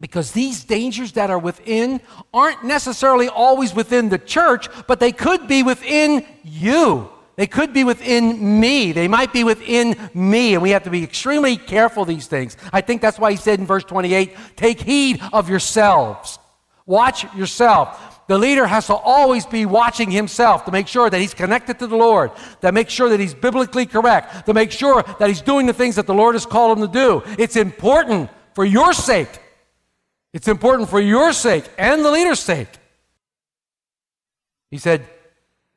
Because 0.00 0.32
these 0.32 0.64
dangers 0.64 1.12
that 1.12 1.30
are 1.30 1.38
within 1.38 2.00
aren't 2.32 2.64
necessarily 2.64 3.28
always 3.28 3.74
within 3.74 4.08
the 4.08 4.18
church, 4.18 4.68
but 4.86 4.98
they 4.98 5.12
could 5.12 5.46
be 5.46 5.62
within 5.62 6.24
you. 6.42 7.10
They 7.36 7.46
could 7.46 7.74
be 7.74 7.84
within 7.84 8.60
me. 8.60 8.92
They 8.92 9.08
might 9.08 9.32
be 9.32 9.44
within 9.44 10.10
me. 10.14 10.54
And 10.54 10.62
we 10.62 10.70
have 10.70 10.84
to 10.84 10.90
be 10.90 11.02
extremely 11.04 11.58
careful 11.58 12.06
these 12.06 12.26
things. 12.26 12.56
I 12.72 12.80
think 12.80 13.02
that's 13.02 13.18
why 13.18 13.30
he 13.30 13.36
said 13.36 13.58
in 13.58 13.66
verse 13.66 13.84
28 13.84 14.34
take 14.56 14.80
heed 14.80 15.20
of 15.34 15.50
yourselves. 15.50 16.38
Watch 16.86 17.30
yourself. 17.34 18.15
The 18.28 18.38
leader 18.38 18.66
has 18.66 18.88
to 18.88 18.94
always 18.94 19.46
be 19.46 19.66
watching 19.66 20.10
himself 20.10 20.64
to 20.64 20.72
make 20.72 20.88
sure 20.88 21.08
that 21.08 21.20
he's 21.20 21.34
connected 21.34 21.78
to 21.78 21.86
the 21.86 21.96
Lord, 21.96 22.32
to 22.60 22.72
make 22.72 22.90
sure 22.90 23.08
that 23.08 23.20
he's 23.20 23.34
biblically 23.34 23.86
correct, 23.86 24.46
to 24.46 24.54
make 24.54 24.72
sure 24.72 25.04
that 25.18 25.28
he's 25.28 25.42
doing 25.42 25.66
the 25.66 25.72
things 25.72 25.94
that 25.94 26.06
the 26.06 26.14
Lord 26.14 26.34
has 26.34 26.44
called 26.44 26.78
him 26.78 26.86
to 26.86 26.92
do. 26.92 27.22
It's 27.38 27.56
important 27.56 28.30
for 28.54 28.64
your 28.64 28.92
sake. 28.92 29.28
It's 30.32 30.48
important 30.48 30.90
for 30.90 31.00
your 31.00 31.32
sake 31.32 31.64
and 31.78 32.04
the 32.04 32.10
leader's 32.10 32.40
sake. 32.40 32.68
He 34.70 34.78
said, 34.78 35.06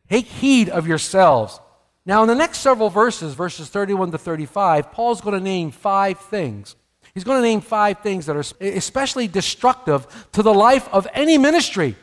Take 0.10 0.26
heed 0.26 0.70
of 0.70 0.88
yourselves. 0.88 1.60
Now, 2.06 2.24
in 2.24 2.28
the 2.28 2.36
next 2.36 2.60
several 2.60 2.90
verses, 2.90 3.36
verses 3.36 3.70
31 3.70 4.10
to 4.12 4.18
35, 4.18 4.92
Paul's 4.92 5.22
going 5.22 5.38
to 5.38 5.44
name 5.44 5.70
five 5.70 6.20
things. 6.20 6.76
He's 7.14 7.24
going 7.24 7.38
to 7.38 7.48
name 7.48 7.62
five 7.62 8.00
things 8.00 8.26
that 8.26 8.36
are 8.36 8.44
especially 8.60 9.28
destructive 9.28 10.28
to 10.32 10.42
the 10.42 10.54
life 10.54 10.90
of 10.92 11.08
any 11.14 11.38
ministry 11.38 11.96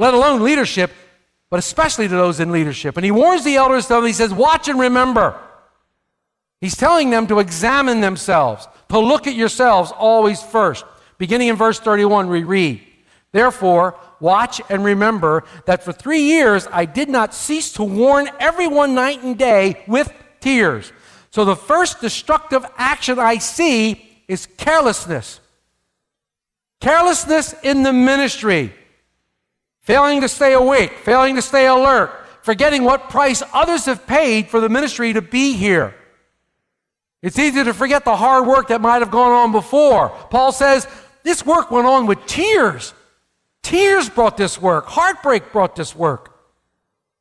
let 0.00 0.14
alone 0.14 0.42
leadership, 0.42 0.90
but 1.50 1.58
especially 1.58 2.08
to 2.08 2.14
those 2.14 2.40
in 2.40 2.50
leadership. 2.50 2.96
And 2.96 3.04
he 3.04 3.10
warns 3.10 3.44
the 3.44 3.56
elders, 3.56 3.86
though, 3.86 4.02
he 4.02 4.14
says, 4.14 4.32
Watch 4.32 4.66
and 4.66 4.80
remember. 4.80 5.38
He's 6.58 6.74
telling 6.74 7.10
them 7.10 7.26
to 7.26 7.38
examine 7.38 8.00
themselves, 8.00 8.66
to 8.88 8.98
look 8.98 9.26
at 9.26 9.34
yourselves 9.34 9.92
always 9.92 10.42
first. 10.42 10.86
Beginning 11.18 11.48
in 11.48 11.56
verse 11.56 11.78
31, 11.78 12.30
we 12.30 12.44
read, 12.44 12.80
Therefore, 13.32 13.94
watch 14.20 14.62
and 14.70 14.82
remember 14.82 15.44
that 15.66 15.84
for 15.84 15.92
three 15.92 16.22
years 16.22 16.66
I 16.72 16.86
did 16.86 17.10
not 17.10 17.34
cease 17.34 17.72
to 17.74 17.84
warn 17.84 18.30
everyone 18.40 18.94
night 18.94 19.22
and 19.22 19.36
day 19.36 19.84
with 19.86 20.10
tears. 20.40 20.94
So 21.30 21.44
the 21.44 21.56
first 21.56 22.00
destructive 22.00 22.64
action 22.78 23.18
I 23.18 23.36
see 23.36 24.08
is 24.28 24.46
carelessness. 24.46 25.40
Carelessness 26.80 27.54
in 27.62 27.82
the 27.82 27.92
ministry 27.92 28.72
failing 29.90 30.20
to 30.20 30.28
stay 30.28 30.52
awake, 30.52 30.92
failing 30.98 31.34
to 31.34 31.42
stay 31.42 31.66
alert, 31.66 32.12
forgetting 32.42 32.84
what 32.84 33.10
price 33.10 33.42
others 33.52 33.86
have 33.86 34.06
paid 34.06 34.46
for 34.48 34.60
the 34.60 34.68
ministry 34.68 35.12
to 35.12 35.20
be 35.20 35.54
here. 35.54 35.92
It's 37.22 37.40
easy 37.40 37.64
to 37.64 37.74
forget 37.74 38.04
the 38.04 38.14
hard 38.14 38.46
work 38.46 38.68
that 38.68 38.80
might 38.80 39.00
have 39.02 39.10
gone 39.10 39.32
on 39.32 39.50
before. 39.50 40.10
Paul 40.30 40.52
says 40.52 40.86
this 41.24 41.44
work 41.44 41.72
went 41.72 41.88
on 41.88 42.06
with 42.06 42.24
tears. 42.26 42.94
Tears 43.64 44.08
brought 44.08 44.36
this 44.36 44.62
work, 44.62 44.86
heartbreak 44.86 45.50
brought 45.50 45.74
this 45.74 45.96
work. 45.96 46.38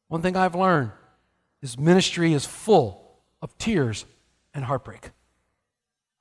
One 0.08 0.22
thing 0.22 0.38
I've 0.38 0.54
learned 0.54 0.92
is 1.64 1.76
ministry 1.76 2.34
is 2.34 2.46
full 2.46 3.18
of 3.42 3.58
tears 3.58 4.06
and 4.54 4.64
heartbreak. 4.64 5.10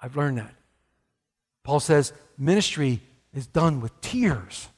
I've 0.00 0.16
learned 0.16 0.38
that. 0.38 0.54
Paul 1.62 1.80
says 1.80 2.14
ministry 2.38 3.02
is 3.34 3.46
done 3.46 3.82
with 3.82 4.00
tears. 4.00 4.68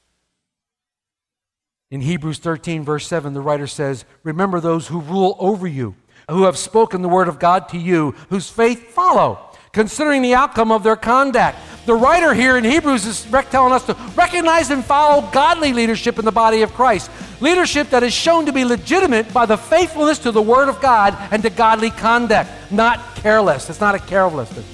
In 1.90 2.02
Hebrews 2.02 2.38
13, 2.38 2.84
verse 2.84 3.04
7, 3.08 3.34
the 3.34 3.40
writer 3.40 3.66
says, 3.66 4.04
Remember 4.22 4.60
those 4.60 4.86
who 4.86 5.00
rule 5.00 5.36
over 5.40 5.66
you, 5.66 5.96
who 6.28 6.44
have 6.44 6.56
spoken 6.56 7.02
the 7.02 7.08
word 7.08 7.26
of 7.26 7.40
God 7.40 7.68
to 7.70 7.78
you, 7.78 8.12
whose 8.28 8.48
faith 8.48 8.92
follow, 8.92 9.50
considering 9.72 10.22
the 10.22 10.34
outcome 10.34 10.70
of 10.70 10.84
their 10.84 10.94
conduct. 10.94 11.58
The 11.86 11.94
writer 11.94 12.32
here 12.32 12.56
in 12.56 12.62
Hebrews 12.62 13.06
is 13.06 13.26
telling 13.50 13.72
us 13.72 13.84
to 13.86 13.96
recognize 14.14 14.70
and 14.70 14.84
follow 14.84 15.28
godly 15.32 15.72
leadership 15.72 16.20
in 16.20 16.24
the 16.24 16.30
body 16.30 16.62
of 16.62 16.72
Christ. 16.74 17.10
Leadership 17.40 17.90
that 17.90 18.04
is 18.04 18.12
shown 18.12 18.46
to 18.46 18.52
be 18.52 18.64
legitimate 18.64 19.32
by 19.32 19.44
the 19.44 19.56
faithfulness 19.56 20.20
to 20.20 20.30
the 20.30 20.40
word 20.40 20.68
of 20.68 20.80
God 20.80 21.16
and 21.32 21.42
to 21.42 21.50
godly 21.50 21.90
conduct, 21.90 22.50
not 22.70 23.16
careless. 23.16 23.68
It's 23.68 23.80
not 23.80 23.96
a 23.96 23.98
carelessness. 23.98 24.64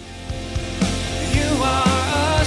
You 1.35 1.63
are 1.63 2.43
a 2.43 2.45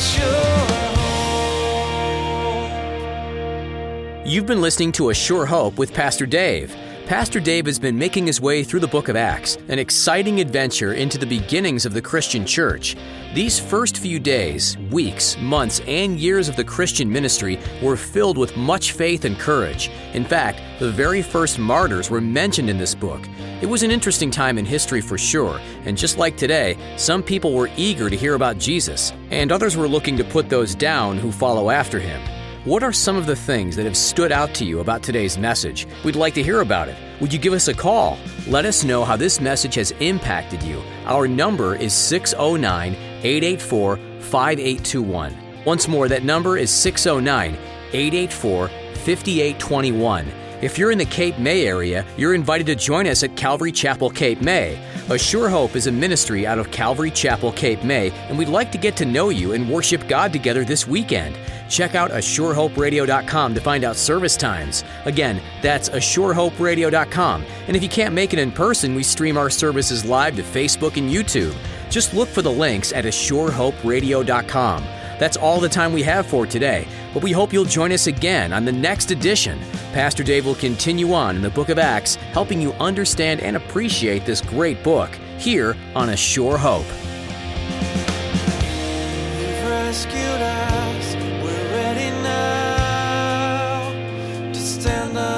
You've 4.30 4.46
been 4.46 4.62
listening 4.62 4.92
to 4.92 5.10
A 5.10 5.14
Sure 5.16 5.48
Hope 5.48 5.80
with 5.80 5.92
Pastor 5.92 6.28
Dave. 6.28 6.76
Pastor 7.08 7.40
Dave 7.40 7.66
has 7.66 7.80
been 7.80 7.98
making 7.98 8.28
his 8.28 8.40
way 8.40 8.64
through 8.64 8.82
the 8.82 8.88
book 8.88 9.08
of 9.08 9.16
Acts, 9.16 9.58
an 9.70 9.80
exciting 9.80 10.40
adventure 10.40 10.94
into 10.94 11.18
the 11.18 11.26
beginnings 11.26 11.84
of 11.84 11.96
the 11.96 12.02
Christian 12.04 12.46
church. 12.46 12.96
These 13.34 13.60
first 13.60 13.98
few 13.98 14.20
days, 14.20 14.78
weeks, 14.92 15.36
months, 15.40 15.82
and 15.88 16.20
years 16.20 16.48
of 16.48 16.56
the 16.56 16.64
Christian 16.64 17.12
ministry 17.12 17.58
were 17.82 17.98
filled 17.98 18.38
with 18.38 18.56
much 18.56 18.92
faith 18.92 19.26
and 19.26 19.36
courage. 19.40 19.90
In 20.14 20.24
fact, 20.24 20.62
the 20.78 20.92
very 20.92 21.24
first 21.24 21.58
martyrs 21.58 22.12
were 22.12 22.22
mentioned 22.22 22.70
in 22.70 22.78
this 22.78 22.94
book. 22.94 23.22
It 23.64 23.66
was 23.66 23.82
an 23.82 23.90
interesting 23.90 24.30
time 24.30 24.60
in 24.60 24.66
history 24.66 25.02
for 25.02 25.18
sure, 25.18 25.60
and 25.86 25.98
just 25.98 26.20
like 26.20 26.38
today, 26.38 26.78
some 26.98 27.24
people 27.24 27.56
were 27.56 27.72
eager 27.78 28.12
to 28.12 28.16
hear 28.16 28.36
about 28.36 28.60
Jesus, 28.60 29.12
and 29.32 29.52
others 29.52 29.76
were 29.76 29.88
looking 29.88 30.18
to 30.18 30.24
put 30.24 30.50
those 30.50 30.76
down 30.76 31.18
who 31.18 31.32
follow 31.32 31.72
after 31.72 32.00
him. 32.00 32.22
What 32.70 32.84
are 32.84 32.94
some 32.94 33.16
of 33.16 33.26
the 33.26 33.36
things 33.36 33.76
that 33.78 33.86
have 33.86 33.98
stood 33.98 34.32
out 34.32 34.54
to 34.54 34.64
you 34.64 34.80
about 34.80 35.02
today's 35.02 35.40
message? 35.40 35.88
We'd 36.06 36.16
like 36.16 36.36
to 36.36 36.44
hear 36.44 36.62
about 36.62 36.88
it. 36.88 36.96
Would 37.20 37.34
you 37.34 37.40
give 37.40 37.54
us 37.54 37.68
a 37.68 37.74
call? 37.74 38.20
Let 38.46 38.64
us 38.64 38.84
know 38.84 39.04
how 39.04 39.18
this 39.18 39.42
message 39.42 39.74
has 39.74 39.90
impacted 40.00 40.62
you. 40.62 40.80
Our 41.06 41.28
number 41.28 41.74
is 41.74 41.94
609 41.94 42.94
884 43.24 43.96
5821. 44.20 45.66
Once 45.66 45.88
more, 45.88 46.08
that 46.10 46.24
number 46.24 46.60
is 46.60 46.70
609 46.70 47.56
884 47.92 48.68
5821. 48.68 50.32
If 50.62 50.78
you're 50.78 50.92
in 50.92 51.00
the 51.00 51.06
Cape 51.06 51.40
May 51.40 51.66
area, 51.66 52.06
you're 52.18 52.36
invited 52.36 52.68
to 52.68 52.76
join 52.76 53.08
us 53.08 53.24
at 53.24 53.36
Calvary 53.36 53.72
Chapel, 53.72 54.12
Cape 54.12 54.42
May. 54.42 54.78
A 55.10 55.18
Sure 55.18 55.50
Hope 55.50 55.76
is 55.76 55.88
a 55.88 55.92
ministry 55.92 56.46
out 56.46 56.60
of 56.60 56.70
Calvary 56.70 57.10
Chapel, 57.10 57.52
Cape 57.52 57.84
May, 57.84 58.12
and 58.28 58.38
we'd 58.38 58.48
like 58.48 58.72
to 58.74 58.78
get 58.78 58.96
to 58.98 59.06
know 59.06 59.30
you 59.30 59.54
and 59.54 59.68
worship 59.68 60.08
God 60.08 60.32
together 60.32 60.64
this 60.64 60.86
weekend. 60.86 61.36
Check 61.70 61.96
out 61.96 62.12
ASureHopeRadio.com 62.12 63.56
to 63.56 63.62
find 63.62 63.84
out 63.84 63.96
service 63.96 64.36
times. 64.36 64.84
Again, 65.06 65.42
that's 65.62 65.90
ASureHopeRadio.com. 65.90 67.46
And 67.68 67.78
if 67.78 67.84
you 67.84 67.90
can't 67.90 68.14
make 68.14 68.34
it 68.34 68.40
in 68.40 68.52
person, 68.52 68.96
we 68.96 69.04
stream 69.04 69.38
our 69.38 69.50
services 69.50 70.04
live 70.04 70.36
to 70.36 70.44
Facebook 70.44 70.98
and 70.98 71.10
YouTube. 71.10 71.56
Just 71.90 72.14
look 72.14 72.28
for 72.28 72.42
the 72.42 72.52
links 72.52 72.92
at 72.92 73.06
ASureHopeRadio.com. 73.06 74.84
That's 75.20 75.38
all 75.38 75.60
the 75.60 75.70
time 75.70 75.92
we 75.92 76.02
have 76.04 76.26
for 76.26 76.46
today, 76.46 76.88
but 77.14 77.22
we 77.22 77.34
hope 77.34 77.52
you'll 77.52 77.66
join 77.66 77.92
us 77.92 78.08
again 78.08 78.54
on 78.54 78.64
the 78.64 78.72
next 78.72 79.12
edition. 79.12 79.60
Pastor 79.92 80.24
Dave 80.24 80.46
will 80.46 80.56
continue 80.56 81.12
on 81.14 81.36
in 81.36 81.42
the 81.42 81.50
book 81.50 81.68
of 81.68 81.78
Acts, 81.78 82.16
helping 82.16 82.62
you 82.62 82.72
understand 82.74 83.42
and 83.42 83.58
appreciate 83.58 84.26
this 84.26 84.40
great 84.40 84.82
book 84.82 85.10
here 85.38 85.76
on 85.94 86.10
A 86.10 86.16
Sure 86.16 86.58
Hope. 86.58 86.86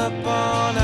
up 0.02 0.26
on 0.26 0.81